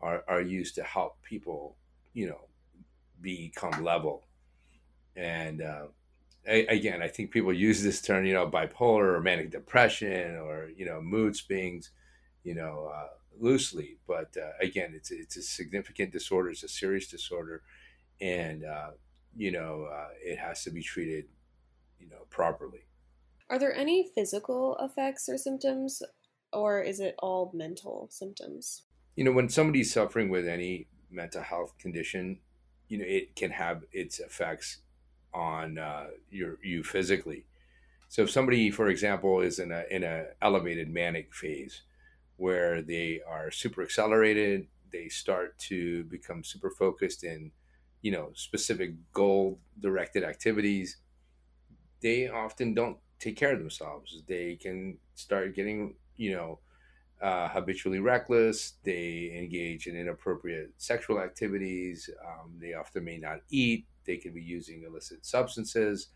are, 0.00 0.24
are 0.28 0.42
used 0.42 0.74
to 0.74 0.82
help 0.82 1.22
people, 1.22 1.76
you 2.12 2.28
know, 2.28 2.47
become 3.20 3.84
level. 3.84 4.26
And 5.16 5.62
uh, 5.62 5.86
I, 6.48 6.66
again, 6.68 7.02
I 7.02 7.08
think 7.08 7.30
people 7.30 7.52
use 7.52 7.82
this 7.82 8.00
term, 8.00 8.24
you 8.24 8.34
know, 8.34 8.48
bipolar 8.48 9.14
or 9.14 9.20
manic 9.20 9.50
depression 9.50 10.36
or, 10.36 10.70
you 10.76 10.86
know, 10.86 11.00
mood 11.00 11.36
swings, 11.36 11.90
you 12.44 12.54
know, 12.54 12.90
uh, 12.94 13.08
loosely. 13.38 13.98
But 14.06 14.36
uh, 14.36 14.52
again, 14.60 14.92
it's, 14.94 15.10
it's 15.10 15.36
a 15.36 15.42
significant 15.42 16.12
disorder, 16.12 16.50
it's 16.50 16.62
a 16.62 16.68
serious 16.68 17.08
disorder. 17.08 17.62
And, 18.20 18.64
uh, 18.64 18.90
you 19.36 19.52
know, 19.52 19.88
uh, 19.92 20.08
it 20.20 20.38
has 20.38 20.64
to 20.64 20.70
be 20.70 20.82
treated, 20.82 21.26
you 22.00 22.08
know, 22.08 22.26
properly. 22.30 22.86
Are 23.50 23.58
there 23.58 23.74
any 23.74 24.10
physical 24.14 24.76
effects 24.80 25.28
or 25.28 25.38
symptoms, 25.38 26.02
or 26.52 26.82
is 26.82 27.00
it 27.00 27.14
all 27.18 27.50
mental 27.54 28.08
symptoms? 28.10 28.82
You 29.16 29.24
know, 29.24 29.32
when 29.32 29.48
somebody's 29.48 29.92
suffering 29.92 30.28
with 30.28 30.46
any 30.46 30.86
mental 31.10 31.42
health 31.42 31.74
condition, 31.78 32.40
you 32.88 32.98
know, 32.98 33.04
it 33.06 33.36
can 33.36 33.50
have 33.52 33.84
its 33.92 34.20
effects 34.20 34.78
on 35.34 35.78
uh, 35.78 36.08
your 36.30 36.58
you 36.62 36.82
physically. 36.82 37.46
So 38.08 38.22
if 38.22 38.30
somebody, 38.30 38.70
for 38.70 38.88
example, 38.88 39.40
is 39.40 39.58
in 39.58 39.72
a 39.72 39.84
in 39.90 40.04
a 40.04 40.28
elevated 40.42 40.88
manic 40.90 41.34
phase, 41.34 41.82
where 42.36 42.82
they 42.82 43.20
are 43.26 43.50
super 43.50 43.82
accelerated. 43.82 44.68
They 44.90 45.08
start 45.08 45.58
to 45.70 46.04
become 46.04 46.44
super 46.44 46.70
focused 46.70 47.24
in, 47.24 47.52
you 48.00 48.12
know, 48.12 48.32
specific 48.34 48.94
goal 49.12 49.60
directed 49.78 50.24
activities. 50.24 50.98
They 52.00 52.28
often 52.28 52.74
don't 52.74 52.98
take 53.18 53.36
care 53.36 53.52
of 53.52 53.58
themselves. 53.58 54.22
They 54.26 54.56
can 54.56 54.98
start 55.14 55.54
getting, 55.54 55.96
you 56.16 56.32
know, 56.32 56.60
uh, 57.20 57.48
habitually 57.48 58.00
reckless. 58.00 58.74
They 58.84 59.32
engage 59.36 59.86
in 59.86 59.96
inappropriate 59.96 60.72
sexual 60.76 61.20
activities. 61.20 62.08
Um, 62.26 62.52
they 62.58 62.74
often 62.74 63.04
may 63.04 63.18
not 63.18 63.40
eat. 63.50 63.86
They 64.04 64.16
can 64.16 64.32
be 64.32 64.42
using 64.42 64.84
illicit 64.84 65.24
substances. 65.26 66.08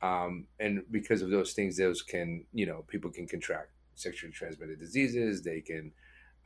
Um, 0.00 0.46
and 0.60 0.82
because 0.90 1.22
of 1.22 1.30
those 1.30 1.52
things, 1.52 1.76
those 1.76 2.02
can, 2.02 2.44
you 2.52 2.66
know, 2.66 2.84
people 2.88 3.10
can 3.10 3.26
contract 3.26 3.70
sexually 3.94 4.32
transmitted 4.32 4.78
diseases. 4.78 5.42
They 5.42 5.60
can 5.60 5.92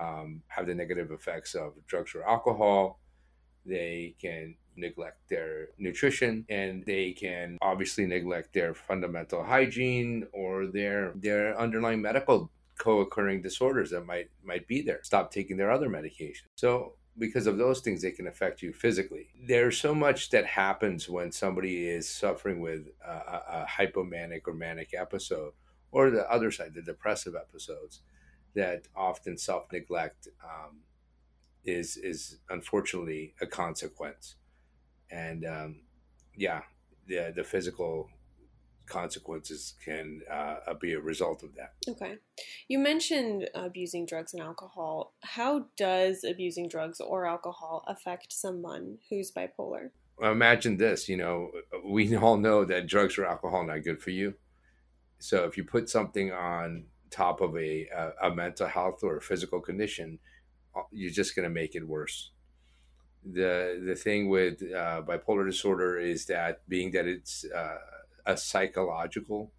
um, 0.01 0.43
have 0.49 0.67
the 0.67 0.75
negative 0.75 1.11
effects 1.11 1.55
of 1.55 1.75
drugs 1.87 2.15
or 2.15 2.27
alcohol. 2.27 2.99
They 3.65 4.17
can 4.21 4.57
neglect 4.77 5.29
their 5.29 5.69
nutrition 5.79 6.47
and 6.49 6.85
they 6.87 7.13
can 7.13 7.59
obviously 7.61 8.07
neglect 8.07 8.55
their 8.55 8.73
fundamental 8.73 9.45
hygiene 9.45 10.27
or 10.33 10.67
their 10.67 11.13
their 11.17 11.59
underlying 11.59 12.01
medical 12.01 12.51
co-occurring 12.79 13.43
disorders 13.43 13.91
that 13.91 14.07
might 14.07 14.31
might 14.43 14.67
be 14.67 14.83
there. 14.83 15.01
Stop 15.03 15.31
taking 15.31 15.57
their 15.57 15.71
other 15.71 15.89
medication. 15.89 16.49
So 16.55 16.95
because 17.19 17.47
of 17.47 17.59
those 17.59 17.81
things 17.81 18.03
they 18.03 18.11
can 18.11 18.27
affect 18.27 18.63
you 18.63 18.73
physically. 18.73 19.29
There's 19.47 19.79
so 19.79 19.95
much 19.95 20.31
that 20.31 20.47
happens 20.47 21.09
when 21.09 21.31
somebody 21.31 21.89
is 21.89 22.09
suffering 22.09 22.61
with 22.61 22.89
a, 23.07 23.11
a 23.11 23.67
hypomanic 23.69 24.43
or 24.47 24.55
manic 24.55 24.95
episode 24.95 25.53
or 25.91 26.11
the 26.11 26.31
other 26.31 26.51
side 26.51 26.73
the 26.75 26.83
depressive 26.83 27.35
episodes 27.35 28.01
that 28.55 28.89
often 28.97 29.37
self-neglect 29.37 30.29
um, 30.43 30.79
is 31.65 31.97
is 31.97 32.39
unfortunately 32.49 33.35
a 33.41 33.47
consequence. 33.47 34.37
And 35.11 35.45
um, 35.45 35.81
yeah 36.35 36.63
the 37.07 37.33
the 37.35 37.45
physical 37.45 38.09
consequences 38.93 39.75
can 39.83 40.21
uh, 40.31 40.75
be 40.81 40.93
a 40.93 41.01
result 41.01 41.43
of 41.43 41.55
that. 41.55 41.73
Okay. 41.89 42.19
You 42.69 42.79
mentioned 42.79 43.49
abusing 43.55 44.05
drugs 44.05 44.35
and 44.35 44.43
alcohol. 44.43 45.15
How 45.23 45.67
does 45.79 46.25
abusing 46.25 46.69
drugs 46.69 47.01
or 47.01 47.25
alcohol 47.27 47.85
affect 47.89 48.33
someone 48.33 48.99
who's 49.09 49.33
bipolar? 49.33 49.91
Imagine 50.23 50.77
this, 50.77 51.09
you 51.09 51.17
know, 51.17 51.51
we 51.85 52.15
all 52.25 52.37
know 52.37 52.65
that 52.67 52.87
drugs 52.87 53.17
or 53.17 53.25
alcohol 53.25 53.63
are 53.63 53.67
not 53.67 53.83
good 53.83 54.03
for 54.03 54.11
you. 54.11 54.35
So 55.19 55.45
if 55.45 55.57
you 55.57 55.65
put 55.65 55.89
something 55.89 56.31
on 56.33 56.85
top 57.11 57.41
of 57.41 57.57
a, 57.57 57.89
a, 57.89 58.29
a 58.29 58.35
mental 58.35 58.67
health 58.67 59.03
or 59.03 59.21
physical 59.21 59.61
condition, 59.61 60.19
uh, 60.77 60.83
you're 60.91 61.11
just 61.11 61.35
going 61.35 61.45
to 61.45 61.55
make 61.55 61.75
it 61.75 61.87
worse. 61.87 62.33
The 63.25 63.81
the 63.87 63.95
thing 63.95 64.29
with 64.29 64.61
uh, 64.63 65.03
bipolar 65.07 65.47
disorder 65.47 65.97
is 65.97 66.27
that 66.27 66.69
being 66.69 66.91
that 66.91 67.07
it's 67.07 67.45
uh, 67.45 67.79
a 68.27 68.37
psychological 68.37 69.53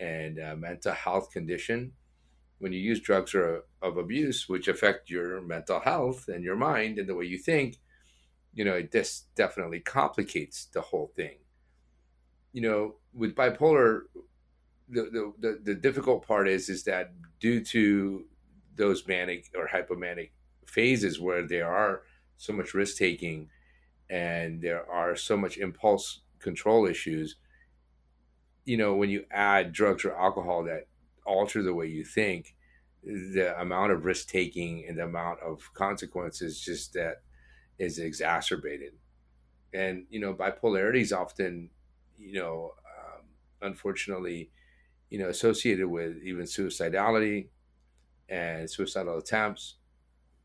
and 0.00 0.38
uh, 0.40 0.56
mental 0.56 0.92
health 0.92 1.30
condition. 1.30 1.92
When 2.58 2.72
you 2.72 2.80
use 2.80 3.00
drugs 3.00 3.34
or, 3.34 3.64
of 3.82 3.96
abuse, 3.96 4.48
which 4.48 4.68
affect 4.68 5.10
your 5.10 5.40
mental 5.40 5.80
health 5.80 6.28
and 6.28 6.44
your 6.44 6.56
mind 6.56 6.98
and 6.98 7.08
the 7.08 7.14
way 7.14 7.24
you 7.24 7.38
think, 7.38 7.78
you 8.52 8.64
know, 8.64 8.74
it 8.74 8.92
this 8.92 9.24
definitely 9.34 9.80
complicates 9.80 10.66
the 10.66 10.80
whole 10.80 11.12
thing. 11.16 11.38
You 12.52 12.62
know, 12.62 12.94
with 13.12 13.34
bipolar, 13.34 14.02
the, 14.88 15.32
the, 15.40 15.60
the 15.62 15.74
difficult 15.74 16.26
part 16.26 16.48
is 16.48 16.68
is 16.68 16.84
that 16.84 17.12
due 17.40 17.64
to 17.64 18.24
those 18.76 19.06
manic 19.06 19.50
or 19.56 19.68
hypomanic 19.68 20.30
phases 20.66 21.20
where 21.20 21.46
there 21.46 21.70
are 21.70 22.02
so 22.36 22.52
much 22.52 22.74
risk 22.74 22.96
taking 22.96 23.48
and 24.10 24.60
there 24.60 24.88
are 24.90 25.16
so 25.16 25.36
much 25.36 25.56
impulse 25.58 26.20
control 26.38 26.86
issues, 26.86 27.36
you 28.64 28.76
know, 28.76 28.94
when 28.94 29.10
you 29.10 29.24
add 29.30 29.72
drugs 29.72 30.04
or 30.04 30.14
alcohol 30.14 30.64
that 30.64 30.88
alter 31.26 31.62
the 31.62 31.74
way 31.74 31.86
you 31.86 32.04
think, 32.04 32.54
the 33.02 33.54
amount 33.60 33.92
of 33.92 34.04
risk 34.04 34.28
taking 34.28 34.86
and 34.88 34.98
the 34.98 35.04
amount 35.04 35.40
of 35.40 35.72
consequences 35.74 36.60
just 36.60 36.94
that 36.94 37.22
is 37.78 37.98
exacerbated. 37.98 38.94
And, 39.74 40.06
you 40.08 40.20
know, 40.20 40.32
bipolarity 40.32 41.00
is 41.00 41.12
often, 41.12 41.70
you 42.18 42.34
know, 42.34 42.74
um, 42.86 43.24
unfortunately, 43.60 44.50
you 45.10 45.18
know, 45.18 45.28
associated 45.28 45.88
with 45.88 46.22
even 46.22 46.44
suicidality 46.44 47.48
and 48.28 48.70
suicidal 48.70 49.18
attempts. 49.18 49.76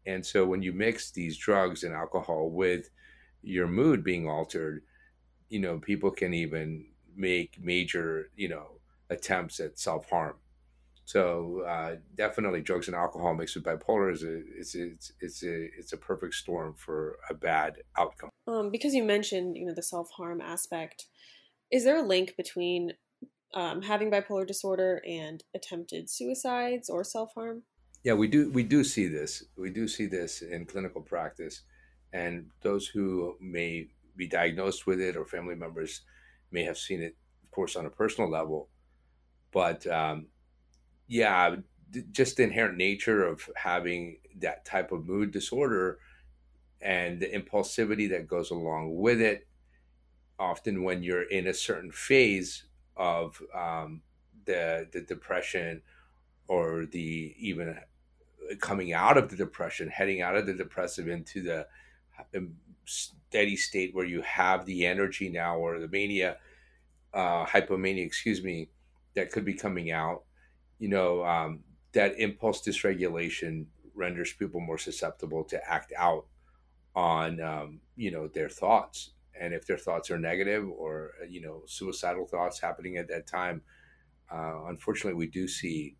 And 0.05 0.25
so 0.25 0.45
when 0.45 0.61
you 0.61 0.73
mix 0.73 1.11
these 1.11 1.37
drugs 1.37 1.83
and 1.83 1.93
alcohol 1.93 2.49
with 2.49 2.89
your 3.41 3.67
mood 3.67 4.03
being 4.03 4.27
altered, 4.27 4.83
you 5.49 5.59
know, 5.59 5.77
people 5.77 6.11
can 6.11 6.33
even 6.33 6.87
make 7.19 7.61
major, 7.61 8.31
you 8.35 8.47
know, 8.47 8.79
attempts 9.09 9.59
at 9.59 9.77
self 9.77 10.09
harm. 10.09 10.35
So 11.05 11.63
uh, 11.67 11.95
definitely, 12.15 12.61
drugs 12.61 12.87
and 12.87 12.95
alcohol 12.95 13.33
mixed 13.33 13.55
with 13.55 13.65
bipolar 13.65 14.13
is 14.13 14.23
a 14.23 14.41
it's 14.57 14.75
a, 14.75 14.91
it's 14.91 15.11
it's 15.19 15.43
a 15.43 15.65
it's 15.77 15.93
a 15.93 15.97
perfect 15.97 16.35
storm 16.35 16.75
for 16.75 17.17
a 17.29 17.33
bad 17.33 17.77
outcome. 17.97 18.29
Um, 18.47 18.71
because 18.71 18.93
you 18.93 19.03
mentioned 19.03 19.57
you 19.57 19.65
know 19.65 19.73
the 19.73 19.83
self 19.83 20.09
harm 20.11 20.39
aspect, 20.39 21.05
is 21.71 21.83
there 21.83 21.97
a 21.97 22.07
link 22.07 22.35
between 22.37 22.93
um, 23.53 23.81
having 23.81 24.11
bipolar 24.11 24.45
disorder 24.45 25.01
and 25.07 25.43
attempted 25.55 26.09
suicides 26.09 26.89
or 26.89 27.03
self 27.03 27.33
harm? 27.33 27.63
Yeah, 28.03 28.13
we 28.13 28.27
do 28.27 28.51
we 28.51 28.63
do 28.63 28.83
see 28.83 29.07
this. 29.07 29.43
We 29.57 29.71
do 29.71 29.87
see 29.87 30.05
this 30.05 30.43
in 30.43 30.65
clinical 30.65 31.01
practice, 31.01 31.63
and 32.13 32.51
those 32.61 32.87
who 32.87 33.35
may 33.41 33.87
be 34.15 34.27
diagnosed 34.27 34.85
with 34.85 35.01
it 35.01 35.15
or 35.15 35.25
family 35.25 35.55
members 35.55 36.01
may 36.51 36.63
have 36.63 36.77
seen 36.77 37.01
it, 37.01 37.15
of 37.43 37.51
course, 37.51 37.75
on 37.75 37.85
a 37.85 37.89
personal 37.89 38.29
level. 38.29 38.69
But 39.51 39.85
um, 39.87 40.27
yeah, 41.07 41.55
just 42.11 42.37
the 42.37 42.43
inherent 42.43 42.77
nature 42.77 43.25
of 43.25 43.49
having 43.55 44.17
that 44.39 44.65
type 44.65 44.91
of 44.91 45.07
mood 45.07 45.31
disorder 45.31 45.99
and 46.81 47.19
the 47.19 47.27
impulsivity 47.27 48.09
that 48.09 48.27
goes 48.27 48.51
along 48.51 48.95
with 48.95 49.21
it. 49.21 49.47
Often, 50.37 50.83
when 50.83 51.03
you're 51.03 51.23
in 51.29 51.47
a 51.47 51.53
certain 51.53 51.91
phase 51.91 52.63
of 52.95 53.41
um, 53.53 54.01
the 54.45 54.87
the 54.93 55.01
depression 55.01 55.81
or 56.47 56.85
the 56.85 57.35
even 57.37 57.77
coming 58.59 58.93
out 58.93 59.17
of 59.17 59.29
the 59.29 59.35
depression, 59.35 59.89
heading 59.89 60.21
out 60.21 60.35
of 60.35 60.45
the 60.45 60.53
depressive 60.53 61.07
into 61.07 61.41
the 61.41 61.67
um, 62.35 62.55
steady 63.29 63.55
state 63.55 63.93
where 63.93 64.05
you 64.05 64.21
have 64.23 64.65
the 64.65 64.85
energy 64.85 65.29
now 65.29 65.57
or 65.57 65.79
the 65.79 65.87
mania, 65.87 66.37
uh, 67.13 67.45
hypomania, 67.45 68.03
excuse 68.03 68.43
me, 68.43 68.69
that 69.15 69.31
could 69.31 69.45
be 69.45 69.53
coming 69.53 69.91
out, 69.91 70.23
you 70.79 70.89
know, 70.89 71.23
um, 71.23 71.59
that 71.91 72.19
impulse 72.19 72.61
dysregulation 72.61 73.65
renders 73.93 74.33
people 74.33 74.59
more 74.59 74.79
susceptible 74.79 75.43
to 75.43 75.59
act 75.69 75.93
out 75.95 76.25
on, 76.95 77.39
um, 77.39 77.79
you 77.95 78.09
know, 78.09 78.27
their 78.27 78.49
thoughts. 78.49 79.11
And 79.39 79.53
if 79.53 79.67
their 79.67 79.77
thoughts 79.77 80.09
are 80.09 80.17
negative 80.17 80.67
or, 80.67 81.11
uh, 81.21 81.25
you 81.25 81.41
know, 81.41 81.61
suicidal 81.67 82.25
thoughts 82.25 82.59
happening 82.59 82.97
at 82.97 83.07
that 83.09 83.27
time, 83.27 83.61
uh, 84.31 84.65
unfortunately, 84.67 85.17
we 85.17 85.27
do 85.27 85.47
see 85.47 85.95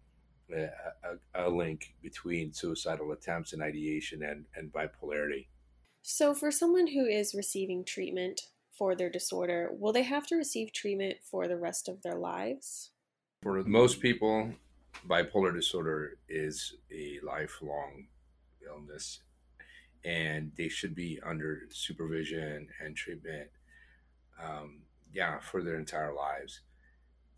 a, 0.51 0.69
a, 1.03 1.47
a, 1.47 1.49
link 1.49 1.93
between 2.01 2.53
suicidal 2.53 3.11
attempts 3.11 3.53
and 3.53 3.61
ideation 3.61 4.23
and, 4.23 4.45
and 4.55 4.71
bipolarity. 4.73 5.47
So, 6.11 6.33
for 6.33 6.49
someone 6.49 6.87
who 6.87 7.05
is 7.05 7.35
receiving 7.35 7.85
treatment 7.85 8.41
for 8.71 8.95
their 8.95 9.11
disorder, 9.11 9.69
will 9.71 9.93
they 9.93 10.01
have 10.01 10.25
to 10.27 10.37
receive 10.37 10.73
treatment 10.73 11.17
for 11.23 11.47
the 11.47 11.55
rest 11.55 11.87
of 11.87 12.01
their 12.01 12.15
lives? 12.15 12.89
For 13.43 13.63
most 13.63 13.99
people, 13.99 14.51
bipolar 15.07 15.53
disorder 15.53 16.17
is 16.27 16.73
a 16.91 17.19
lifelong 17.21 18.07
illness 18.67 19.19
and 20.03 20.51
they 20.57 20.67
should 20.67 20.95
be 20.95 21.19
under 21.23 21.67
supervision 21.69 22.67
and 22.83 22.95
treatment 22.95 23.49
um, 24.43 24.79
yeah 25.13 25.39
for 25.39 25.61
their 25.61 25.77
entire 25.77 26.13
lives 26.13 26.61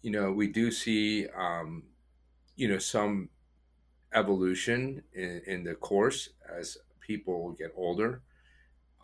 you 0.01 0.11
know 0.11 0.31
we 0.31 0.47
do 0.47 0.71
see 0.71 1.27
um, 1.35 1.83
you 2.55 2.67
know 2.67 2.77
some 2.77 3.29
evolution 4.13 5.03
in, 5.13 5.41
in 5.45 5.63
the 5.63 5.75
course 5.75 6.29
as 6.57 6.77
people 7.01 7.51
get 7.51 7.73
older 7.75 8.21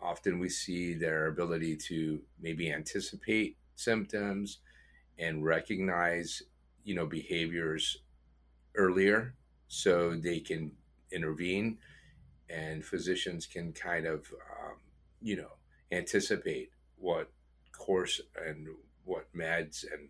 often 0.02 0.38
we 0.38 0.48
see 0.48 0.94
their 0.94 1.26
ability 1.26 1.76
to 1.76 2.20
maybe 2.40 2.72
anticipate 2.72 3.56
symptoms 3.74 4.58
and 5.18 5.44
recognize 5.44 6.42
you 6.84 6.94
know 6.94 7.06
behaviors 7.06 7.98
earlier 8.74 9.34
so 9.68 10.14
they 10.14 10.40
can 10.40 10.70
intervene 11.12 11.78
and 12.50 12.84
physicians 12.84 13.46
can 13.46 13.72
kind 13.72 14.06
of 14.06 14.26
um, 14.62 14.76
you 15.20 15.36
know 15.36 15.52
anticipate 15.92 16.70
what 16.96 17.30
course 17.72 18.20
and 18.46 18.68
what 19.04 19.26
meds 19.34 19.84
and 19.92 20.08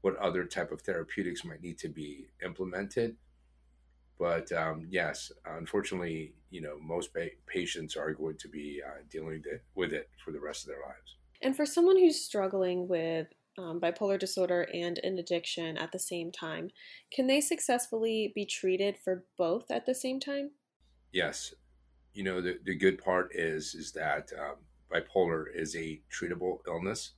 what 0.00 0.16
other 0.16 0.44
type 0.44 0.70
of 0.70 0.80
therapeutics 0.80 1.44
might 1.44 1.62
need 1.62 1.78
to 1.78 1.88
be 1.88 2.26
implemented 2.44 3.16
But 4.18 4.50
um, 4.52 4.86
yes, 4.90 5.30
unfortunately, 5.44 6.32
you 6.50 6.62
know, 6.62 6.78
most 6.80 7.12
pa- 7.12 7.36
patients 7.46 7.96
are 7.96 8.12
going 8.14 8.38
to 8.38 8.48
be 8.48 8.80
uh, 8.84 9.02
dealing 9.10 9.42
with 9.74 9.92
it 9.92 10.08
for 10.24 10.32
the 10.32 10.40
rest 10.40 10.64
of 10.64 10.68
their 10.68 10.80
lives. 10.80 11.16
And 11.42 11.54
for 11.54 11.66
someone 11.66 11.98
who's 11.98 12.20
struggling 12.20 12.88
with 12.88 13.26
um, 13.58 13.80
bipolar 13.80 14.18
disorder 14.18 14.68
and 14.72 14.98
an 14.98 15.18
addiction 15.18 15.76
at 15.76 15.92
the 15.92 15.98
same 15.98 16.32
time, 16.32 16.70
can 17.12 17.26
they 17.26 17.40
successfully 17.40 18.32
be 18.34 18.46
treated 18.46 18.96
for 18.96 19.24
both 19.36 19.70
at 19.70 19.86
the 19.86 19.94
same 19.94 20.18
time? 20.18 20.52
Yes. 21.12 21.54
You 22.14 22.24
know, 22.24 22.40
the, 22.40 22.58
the 22.64 22.74
good 22.74 23.02
part 23.02 23.32
is 23.34 23.74
is 23.74 23.92
that 23.92 24.30
um, 24.38 24.56
bipolar 24.90 25.44
is 25.54 25.76
a 25.76 26.00
treatable 26.10 26.58
illness. 26.66 27.12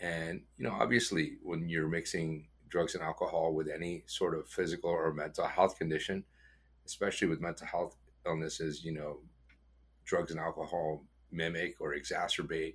And, 0.00 0.42
you 0.56 0.64
know, 0.64 0.72
obviously, 0.72 1.36
when 1.42 1.68
you're 1.68 1.88
mixing 1.88 2.48
drugs 2.70 2.94
and 2.94 3.04
alcohol 3.04 3.52
with 3.52 3.68
any 3.68 4.04
sort 4.06 4.34
of 4.34 4.48
physical 4.48 4.90
or 4.90 5.12
mental 5.12 5.46
health 5.46 5.76
condition, 5.78 6.24
especially 6.86 7.28
with 7.28 7.40
mental 7.40 7.66
health 7.66 7.96
illnesses, 8.26 8.84
you 8.84 8.92
know, 8.92 9.18
drugs 10.04 10.30
and 10.30 10.40
alcohol 10.40 11.04
mimic 11.30 11.76
or 11.80 11.94
exacerbate 11.94 12.74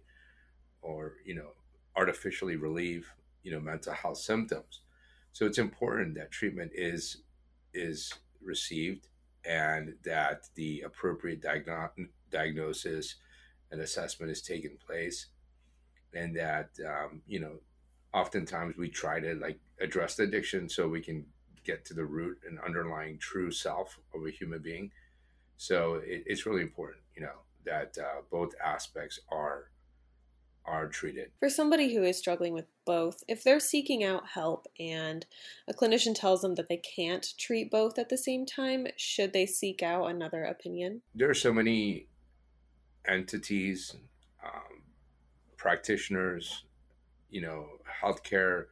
or, 0.81 1.15
you 1.25 1.36
know, 1.36 1.51
artificially 1.95 2.55
relieve, 2.55 3.12
you 3.43 3.51
know, 3.51 3.60
mental 3.60 3.93
health 3.93 4.17
symptoms. 4.17 4.81
So 5.31 5.45
it's 5.45 5.58
important 5.58 6.15
that 6.15 6.31
treatment 6.31 6.71
is 6.73 7.23
is 7.73 8.13
received 8.41 9.08
and 9.43 9.95
that 10.03 10.47
the 10.55 10.81
appropriate 10.81 11.41
diagno- 11.41 12.08
diagnosis 12.31 13.15
and 13.71 13.81
assessment 13.81 14.31
is 14.31 14.41
taking 14.41 14.77
place 14.86 15.27
and 16.13 16.36
that 16.36 16.69
um, 16.88 17.21
you 17.27 17.39
know 17.39 17.58
oftentimes 18.13 18.77
we 18.77 18.89
try 18.89 19.19
to 19.19 19.36
like 19.36 19.60
address 19.81 20.15
the 20.15 20.23
addiction 20.23 20.69
so 20.69 20.88
we 20.88 21.01
can 21.01 21.25
get 21.63 21.83
to 21.85 21.93
the 21.93 22.05
root 22.05 22.39
and 22.47 22.59
underlying 22.59 23.17
true 23.17 23.51
self 23.51 23.99
of 24.13 24.25
a 24.25 24.31
human 24.31 24.59
being. 24.59 24.91
So 25.57 25.95
it, 25.95 26.23
it's 26.25 26.45
really 26.45 26.61
important 26.61 27.01
you 27.15 27.21
know 27.21 27.39
that 27.65 27.97
uh, 27.97 28.21
both 28.29 28.53
aspects 28.63 29.19
are 29.31 29.71
are 30.65 30.88
treated. 30.88 31.29
For 31.39 31.49
somebody 31.49 31.93
who 31.93 32.03
is 32.03 32.17
struggling 32.17 32.53
with 32.53 32.65
both 32.85 33.23
if 33.27 33.43
they're 33.43 33.59
seeking 33.59 34.03
out 34.03 34.29
help 34.29 34.67
and 34.79 35.25
a 35.67 35.73
clinician 35.73 36.15
tells 36.15 36.41
them 36.41 36.55
that 36.55 36.69
they 36.69 36.77
can't 36.77 37.25
treat 37.38 37.69
both 37.69 37.99
at 37.99 38.09
the 38.09 38.17
same 38.17 38.45
time 38.45 38.88
should 38.97 39.31
they 39.31 39.45
seek 39.45 39.83
out 39.83 40.05
another 40.05 40.43
opinion? 40.43 41.01
There 41.13 41.29
are 41.29 41.35
so 41.35 41.53
many 41.53 42.07
entities 43.07 43.95
um, 44.43 44.81
practitioners 45.57 46.63
you 47.29 47.41
know 47.41 47.67
healthcare 48.03 48.65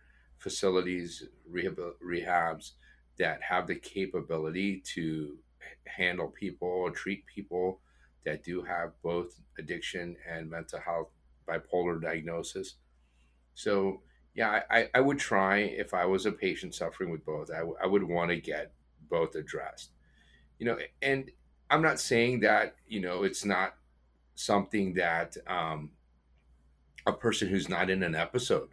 facilities 0.43 1.23
rehab 1.49 1.79
rehabs 2.06 2.71
that 3.17 3.41
have 3.41 3.65
the 3.67 3.75
capability 3.75 4.82
to 4.95 5.38
handle 5.86 6.27
people 6.27 6.67
or 6.67 6.91
treat 6.91 7.25
people 7.25 7.79
that 8.25 8.43
do 8.43 8.62
have 8.62 8.91
both 9.01 9.39
addiction 9.58 10.15
and 10.29 10.49
mental 10.49 10.79
health 10.79 11.10
bipolar 11.47 12.01
diagnosis. 12.01 12.75
So, 13.53 14.01
yeah, 14.34 14.62
I, 14.69 14.89
I 14.93 14.99
would 14.99 15.19
try 15.19 15.60
if 15.60 15.93
I 15.93 16.06
was 16.06 16.25
a 16.25 16.32
patient 16.32 16.73
suffering 16.73 17.12
with 17.12 17.25
both, 17.25 17.51
I, 17.51 17.60
w- 17.60 17.77
I 17.82 17.88
would 17.88 18.03
want 18.03 18.32
to 18.32 18.38
get 18.38 18.73
both 19.10 19.36
addressed. 19.36 19.91
You 20.60 20.65
know, 20.65 20.77
and 21.01 21.29
I'm 21.69 21.82
not 21.82 21.99
saying 21.99 22.41
that, 22.41 22.75
you 22.88 22.99
know, 22.99 23.23
it's 23.23 23.45
not 23.45 23.75
something 24.36 24.95
that 24.95 25.38
um, 25.47 25.91
a 27.06 27.13
person 27.13 27.47
who's 27.47 27.69
not 27.69 27.89
in 27.89 28.03
an 28.03 28.15
episode, 28.15 28.69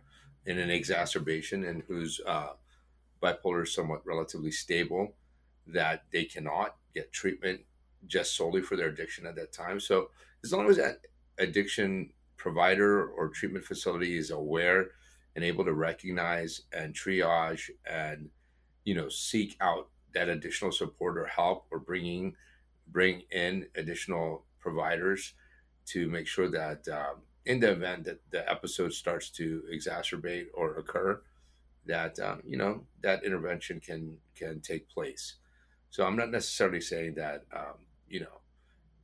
in 0.50 0.58
an 0.58 0.70
exacerbation, 0.70 1.64
and 1.64 1.82
whose 1.86 2.20
uh, 2.26 2.50
bipolar 3.22 3.62
is 3.62 3.72
somewhat 3.72 4.04
relatively 4.04 4.50
stable, 4.50 5.14
that 5.68 6.04
they 6.10 6.24
cannot 6.24 6.74
get 6.92 7.12
treatment 7.12 7.60
just 8.08 8.36
solely 8.36 8.60
for 8.60 8.76
their 8.76 8.88
addiction 8.88 9.26
at 9.26 9.36
that 9.36 9.52
time. 9.52 9.78
So 9.78 10.10
as 10.42 10.52
long 10.52 10.68
as 10.68 10.76
that 10.76 11.02
addiction 11.38 12.10
provider 12.36 13.06
or 13.06 13.28
treatment 13.28 13.64
facility 13.64 14.16
is 14.18 14.30
aware 14.30 14.88
and 15.36 15.44
able 15.44 15.64
to 15.64 15.74
recognize 15.74 16.62
and 16.72 16.94
triage 16.94 17.70
and 17.88 18.28
you 18.84 18.94
know 18.94 19.08
seek 19.08 19.56
out 19.60 19.88
that 20.14 20.28
additional 20.28 20.72
support 20.72 21.16
or 21.16 21.26
help 21.26 21.66
or 21.70 21.78
bringing 21.78 22.34
bring 22.88 23.22
in 23.30 23.66
additional 23.76 24.44
providers 24.58 25.34
to 25.86 26.08
make 26.08 26.26
sure 26.26 26.48
that 26.50 26.88
um, 26.88 27.20
in 27.46 27.60
the 27.60 27.70
event 27.70 28.04
that 28.04 28.20
the 28.30 28.48
episode 28.50 28.92
starts 28.92 29.30
to 29.30 29.62
exacerbate 29.72 30.46
or 30.54 30.74
occur 30.76 31.20
that 31.86 32.18
um, 32.20 32.42
you 32.44 32.56
know 32.56 32.82
that 33.02 33.24
intervention 33.24 33.80
can 33.80 34.18
can 34.36 34.60
take 34.60 34.88
place 34.88 35.36
so 35.90 36.04
i'm 36.04 36.16
not 36.16 36.30
necessarily 36.30 36.80
saying 36.80 37.14
that 37.14 37.44
um, 37.54 37.86
you 38.08 38.20
know 38.20 38.40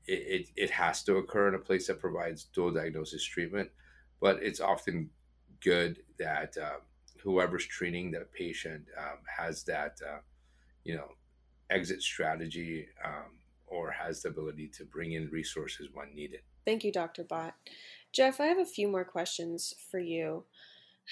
it, 0.06 0.12
it, 0.12 0.48
it 0.56 0.70
has 0.70 1.02
to 1.04 1.16
occur 1.16 1.48
in 1.48 1.54
a 1.54 1.58
place 1.58 1.86
that 1.86 2.00
provides 2.00 2.44
dual 2.44 2.72
diagnosis 2.72 3.24
treatment, 3.24 3.70
but 4.20 4.42
it's 4.42 4.60
often 4.60 5.10
good 5.60 5.98
that 6.18 6.56
um, 6.58 6.80
whoever's 7.22 7.66
treating 7.66 8.10
that 8.12 8.32
patient 8.32 8.84
um, 8.98 9.18
has 9.36 9.64
that, 9.64 9.98
uh, 10.06 10.18
you 10.84 10.94
know, 10.94 11.08
exit 11.70 12.02
strategy 12.02 12.86
um, 13.04 13.38
or 13.66 13.90
has 13.90 14.22
the 14.22 14.28
ability 14.28 14.68
to 14.68 14.84
bring 14.84 15.12
in 15.12 15.28
resources 15.30 15.88
when 15.92 16.14
needed. 16.14 16.40
Thank 16.64 16.84
you, 16.84 16.92
Dr. 16.92 17.24
Bott. 17.24 17.54
Jeff, 18.16 18.40
I 18.40 18.46
have 18.46 18.58
a 18.58 18.64
few 18.64 18.88
more 18.88 19.04
questions 19.04 19.74
for 19.90 20.00
you. 20.00 20.44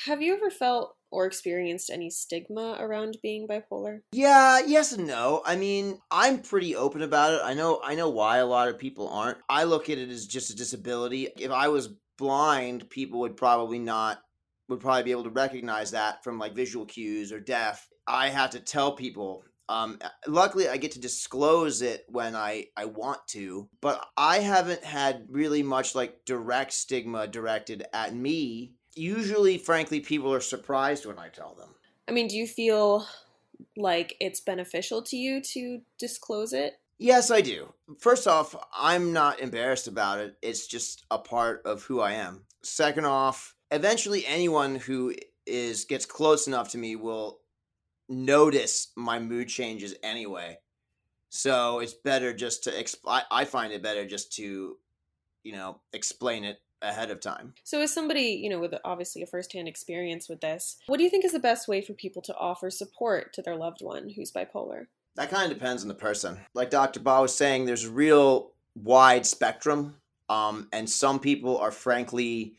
Have 0.07 0.23
you 0.23 0.35
ever 0.35 0.49
felt 0.49 0.97
or 1.11 1.27
experienced 1.27 1.91
any 1.91 2.09
stigma 2.09 2.79
around 2.81 3.19
being 3.23 3.47
bipolar? 3.47 4.01
Yeah, 4.13 4.61
yes 4.67 4.93
and 4.93 5.07
no. 5.07 5.43
I 5.45 5.57
mean, 5.57 5.99
I'm 6.11 6.41
pretty 6.41 6.75
open 6.75 7.03
about 7.03 7.35
it. 7.35 7.41
I 7.45 7.53
know 7.53 7.79
I 7.85 7.95
know 7.95 8.09
why 8.09 8.39
a 8.39 8.47
lot 8.47 8.69
of 8.69 8.79
people 8.79 9.11
aren't. 9.11 9.37
I 9.51 9.65
look 9.65 9.91
at 9.91 9.99
it 9.99 10.09
as 10.09 10.27
just 10.27 10.49
a 10.49 10.57
disability. 10.57 11.29
If 11.39 11.51
I 11.51 11.69
was 11.69 11.91
blind, 12.17 12.89
people 12.89 13.21
would 13.21 13.37
probably 13.37 13.79
not 13.79 14.21
would 14.71 14.81
probably 14.81 15.03
be 15.03 15.11
able 15.11 15.25
to 15.25 15.31
recognize 15.31 15.91
that 15.91 16.25
from 16.25 16.39
like 16.39 16.57
visual 16.57 16.87
cues 16.87 17.33
or 17.33 17.39
deaf. 17.39 17.87
I 18.07 18.31
have 18.31 18.51
to 18.51 18.61
tell 18.61 18.93
people 18.93 19.45
um, 19.69 19.99
luckily, 20.27 20.69
I 20.69 20.77
get 20.77 20.93
to 20.93 21.01
disclose 21.01 21.83
it 21.83 22.05
when 22.09 22.37
I, 22.37 22.67
I 22.77 22.85
want 22.85 23.27
to, 23.29 23.69
but 23.81 24.07
I 24.17 24.39
haven't 24.39 24.85
had 24.85 25.27
really 25.29 25.63
much 25.63 25.95
like 25.95 26.25
direct 26.25 26.73
stigma 26.73 27.27
directed 27.27 27.85
at 27.93 28.15
me 28.15 28.73
usually, 28.97 29.59
frankly, 29.59 30.01
people 30.01 30.33
are 30.33 30.41
surprised 30.41 31.07
when 31.07 31.19
I 31.19 31.29
tell 31.29 31.55
them. 31.55 31.71
I 32.09 32.13
mean, 32.13 32.29
do 32.29 32.37
you 32.37 32.47
feel 32.47 33.07
like 33.77 34.17
it's 34.21 34.41
beneficial 34.41 35.03
to 35.03 35.17
you 35.17 35.41
to 35.53 35.81
disclose 35.99 36.53
it? 36.53 36.75
Yes, 36.99 37.31
I 37.31 37.41
do. 37.41 37.73
First 37.99 38.27
off, 38.27 38.55
I'm 38.77 39.13
not 39.13 39.41
embarrassed 39.41 39.89
about 39.89 40.21
it. 40.21 40.37
It's 40.43 40.67
just 40.67 41.05
a 41.11 41.19
part 41.19 41.63
of 41.65 41.83
who 41.83 42.01
I 42.01 42.13
am. 42.13 42.45
Second 42.63 43.07
off, 43.07 43.55
eventually 43.71 44.25
anyone 44.27 44.77
who 44.77 45.15
is 45.47 45.85
gets 45.85 46.07
close 46.07 46.47
enough 46.47 46.71
to 46.71 46.79
me 46.79 46.97
will 46.97 47.41
notice 48.09 48.93
my 48.97 49.19
mood 49.19 49.49
changes 49.49 49.95
anyway. 50.03 50.59
So 51.31 51.81
it's 51.81 51.95
better 51.95 52.33
just 52.33 52.65
to 52.65 52.71
exp- 52.71 52.99
I, 53.07 53.23
I 53.31 53.45
find 53.45 53.73
it 53.73 53.83
better 53.83 54.07
just 54.07 54.33
to 54.35 54.77
you 55.43 55.53
know 55.53 55.81
explain 55.93 56.45
it 56.45 56.59
ahead 56.85 57.11
of 57.11 57.21
time. 57.21 57.55
So, 57.65 57.81
as 57.81 57.93
somebody, 57.93 58.41
you 58.43 58.49
know, 58.49 58.61
with 58.61 58.75
obviously 58.85 59.23
a 59.23 59.27
firsthand 59.27 59.69
experience 59.69 60.29
with 60.29 60.41
this, 60.41 60.77
what 60.87 60.99
do 60.99 61.05
you 61.05 61.11
think 61.11 61.25
is 61.25 61.33
the 61.33 61.39
best 61.39 61.67
way 61.67 61.81
for 61.81 61.95
people 61.95 62.23
to 62.23 62.37
offer 62.37 62.71
support 62.71 63.33
to 63.35 63.43
their 63.43 63.57
loved 63.57 63.81
one 63.81 64.11
who's 64.11 64.31
bipolar? 64.31 64.87
That 65.17 65.31
kind 65.31 65.51
of 65.51 65.57
depends 65.57 65.83
on 65.83 65.89
the 65.89 65.95
person. 65.95 66.41
Like 66.55 66.71
Dr. 66.71 67.01
Bott 67.01 67.23
was 67.23 67.35
saying, 67.35 67.65
there's 67.65 67.85
a 67.85 67.91
real 67.91 68.53
wide 68.75 69.27
spectrum, 69.27 69.97
um, 70.29 70.69
and 70.73 70.89
some 70.89 71.19
people 71.19 71.59
are 71.59 71.71
frankly 71.71 72.55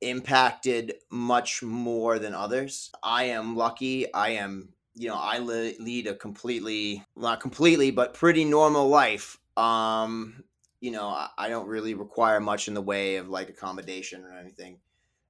impacted 0.00 0.94
much 1.10 1.62
more 1.62 2.18
than 2.18 2.34
others. 2.34 2.90
I 3.02 3.24
am 3.24 3.56
lucky. 3.56 4.12
I 4.12 4.30
am, 4.30 4.70
you 4.94 5.08
know, 5.08 5.18
I 5.18 5.38
lead 5.38 6.06
a 6.06 6.14
completely, 6.14 7.04
not 7.16 7.40
completely, 7.40 7.90
but 7.90 8.14
pretty 8.14 8.44
normal 8.44 8.88
life. 8.88 9.38
Um, 9.56 10.44
you 10.80 10.90
know, 10.90 11.08
I, 11.08 11.28
I 11.36 11.48
don't 11.48 11.68
really 11.68 11.94
require 11.94 12.40
much 12.40 12.68
in 12.68 12.74
the 12.74 12.82
way 12.82 13.16
of 13.16 13.28
like 13.28 13.48
accommodation 13.48 14.24
or 14.24 14.36
anything. 14.38 14.78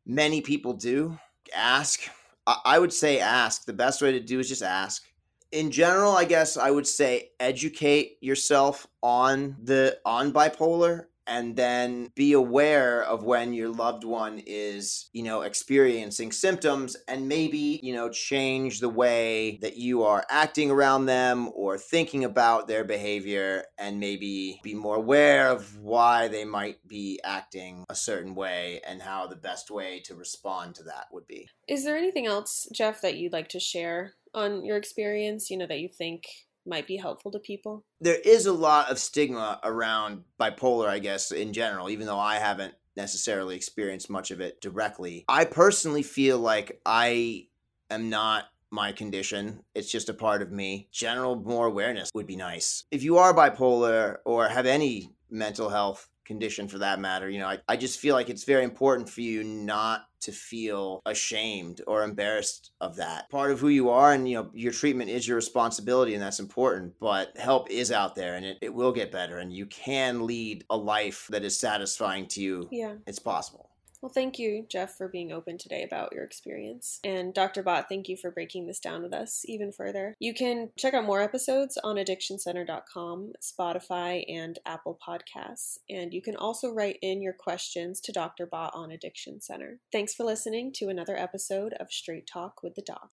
Many 0.07 0.41
people 0.41 0.73
do 0.73 1.19
ask. 1.55 2.01
I, 2.47 2.57
I 2.65 2.79
would 2.79 2.93
say 2.93 3.19
ask. 3.19 3.65
The 3.65 3.73
best 3.73 4.01
way 4.01 4.13
to 4.13 4.21
do 4.21 4.39
is 4.39 4.49
just 4.49 4.63
ask. 4.63 5.05
In 5.53 5.73
general, 5.73 6.13
I 6.13 6.25
guess 6.25 6.57
I 6.57 6.71
would 6.71 6.87
say 6.87 7.33
educate 7.41 8.19
yourself 8.21 8.87
on 9.03 9.57
the 9.61 9.99
on 10.07 10.33
bipolar 10.33 11.07
and 11.31 11.55
then 11.55 12.11
be 12.17 12.33
aware 12.33 13.03
of 13.05 13.23
when 13.23 13.55
your 13.55 13.69
loved 13.69 14.03
one 14.03 14.43
is, 14.47 15.09
you 15.13 15.23
know, 15.23 15.43
experiencing 15.43 16.33
symptoms 16.33 16.97
and 17.07 17.29
maybe, 17.29 17.79
you 17.85 17.95
know, 17.95 18.11
change 18.11 18.81
the 18.81 18.89
way 18.89 19.59
that 19.63 19.77
you 19.77 20.03
are 20.03 20.25
acting 20.29 20.73
around 20.73 21.07
them 21.07 21.49
or 21.55 21.79
thinking 21.79 22.25
about 22.25 22.67
their 22.67 22.83
behavior 22.83 23.65
and 23.79 24.01
maybe 24.01 24.61
be 24.65 24.75
more 24.75 24.97
aware 24.97 25.49
of 25.49 25.79
why 25.79 26.27
they 26.27 26.45
might 26.45 26.87
be 26.89 27.21
acting 27.25 27.85
a 27.89 27.95
certain 27.95 28.35
way 28.35 28.81
and 28.87 29.01
how 29.01 29.29
the 29.29 29.37
best 29.37 29.71
way 29.71 30.01
to 30.05 30.17
respond 30.17 30.75
to 30.75 30.83
that 30.83 31.07
would 31.13 31.29
be. 31.29 31.49
Is 31.69 31.85
there 31.85 31.97
anything 31.97 32.27
else, 32.27 32.67
Jeff, 32.75 33.01
that 33.03 33.17
you'd 33.17 33.33
like 33.33 33.49
to 33.51 33.61
share 33.61 34.15
on 34.35 34.65
your 34.65 34.77
experience, 34.77 35.49
you 35.49 35.57
know, 35.57 35.67
that 35.67 35.81
you 35.81 35.89
think 35.89 36.25
might 36.67 36.87
be 36.87 36.97
helpful 36.97 37.31
to 37.33 37.39
people? 37.39 37.85
There 38.01 38.19
is 38.25 38.47
a 38.47 38.53
lot 38.53 38.91
of 38.91 38.99
stigma 38.99 39.61
around 39.65 40.25
bipolar, 40.41 40.89
I 40.89 40.99
guess, 40.99 41.33
in 41.33 41.53
general, 41.53 41.91
even 41.91 42.07
though 42.07 42.19
I 42.19 42.37
haven't 42.37 42.75
necessarily 42.97 43.57
experienced 43.57 44.11
much 44.11 44.31
of 44.31 44.41
it 44.41 44.61
directly. 44.61 45.25
I 45.29 45.45
personally 45.45 46.03
feel 46.03 46.39
like 46.39 46.81
I 46.85 47.47
am 47.91 48.11
not 48.11 48.45
my 48.71 48.93
condition. 48.93 49.63
It's 49.75 49.91
just 49.91 50.09
a 50.09 50.15
part 50.15 50.43
of 50.43 50.53
me. 50.53 50.89
General 50.93 51.37
more 51.37 51.67
awareness 51.67 52.11
would 52.15 52.27
be 52.27 52.37
nice. 52.37 52.85
If 52.91 53.03
you 53.03 53.19
are 53.19 53.35
bipolar 53.35 54.19
or 54.25 54.49
have 54.49 54.67
any 54.67 55.11
mental 55.31 55.69
health 55.69 56.09
condition 56.31 56.69
for 56.69 56.79
that 56.79 57.01
matter, 57.01 57.29
you 57.29 57.41
know, 57.41 57.49
I, 57.49 57.59
I 57.69 57.77
just 57.77 57.99
feel 57.99 58.15
like 58.15 58.31
it's 58.31 58.45
very 58.45 58.63
important 58.63 59.09
for 59.09 59.21
you 59.21 59.43
not 59.43 60.07
to 60.21 60.31
feel 60.31 61.03
ashamed 61.05 61.81
or 61.89 62.05
embarrassed 62.05 62.71
of 62.81 62.95
that. 62.97 63.29
Part 63.31 63.51
of 63.51 63.59
who 63.59 63.67
you 63.67 63.91
are 63.91 64.13
and 64.13 64.29
you 64.29 64.37
know, 64.37 64.51
your 64.55 64.71
treatment 64.71 65.11
is 65.11 65.27
your 65.27 65.35
responsibility 65.35 66.15
and 66.15 66.23
that's 66.23 66.39
important, 66.39 66.93
but 67.01 67.37
help 67.37 67.69
is 67.69 67.91
out 67.91 68.15
there 68.15 68.37
and 68.37 68.47
it, 68.47 68.59
it 68.63 68.73
will 68.73 68.93
get 68.93 69.11
better 69.11 69.39
and 69.39 69.53
you 69.53 69.67
can 69.67 70.25
lead 70.25 70.65
a 70.71 70.77
life 70.77 71.27
that 71.31 71.43
is 71.43 71.59
satisfying 71.59 72.29
to 72.29 72.41
you. 72.41 72.69
Yeah. 72.71 72.95
It's 73.09 73.19
possible. 73.19 73.70
Well, 74.03 74.13
thank 74.13 74.39
you, 74.39 74.67
Jeff, 74.69 74.97
for 74.97 75.09
being 75.09 75.31
open 75.31 75.59
today 75.59 75.83
about 75.83 76.13
your 76.13 76.25
experience. 76.25 77.01
And 77.05 77.35
Dr. 77.35 77.63
Bott, 77.63 77.87
thank 77.89 78.09
you 78.09 78.17
for 78.17 78.31
breaking 78.31 78.67
this 78.67 78.81
down 78.81 79.03
with 79.03 79.13
us 79.13 79.43
even 79.47 79.73
further. 79.73 80.17
You 80.19 80.33
can 80.33 80.71
check 80.77 80.95
out 80.95 81.05
more 81.05 81.21
episodes 81.21 81.77
on 81.85 81.97
addictioncenter.com, 81.97 83.33
Spotify, 83.43 84.25
and 84.29 84.59
Apple 84.65 84.99
Podcasts. 85.07 85.79
And 85.89 86.15
you 86.15 86.23
can 86.23 86.37
also 86.37 86.71
write 86.71 86.99
in 87.03 87.21
your 87.21 87.35
questions 87.35 88.01
to 88.01 88.13
Dr. 88.13 88.47
Bott 88.47 88.73
on 88.75 88.91
Addiction 88.91 89.41
Center. 89.41 89.79
Thanks 89.93 90.15
for 90.15 90.25
listening 90.25 90.73
to 90.75 90.89
another 90.89 91.17
episode 91.17 91.75
of 91.75 91.93
Straight 91.93 92.27
Talk 92.27 92.63
with 92.63 92.77
the 92.77 92.83
Doc. 92.83 93.09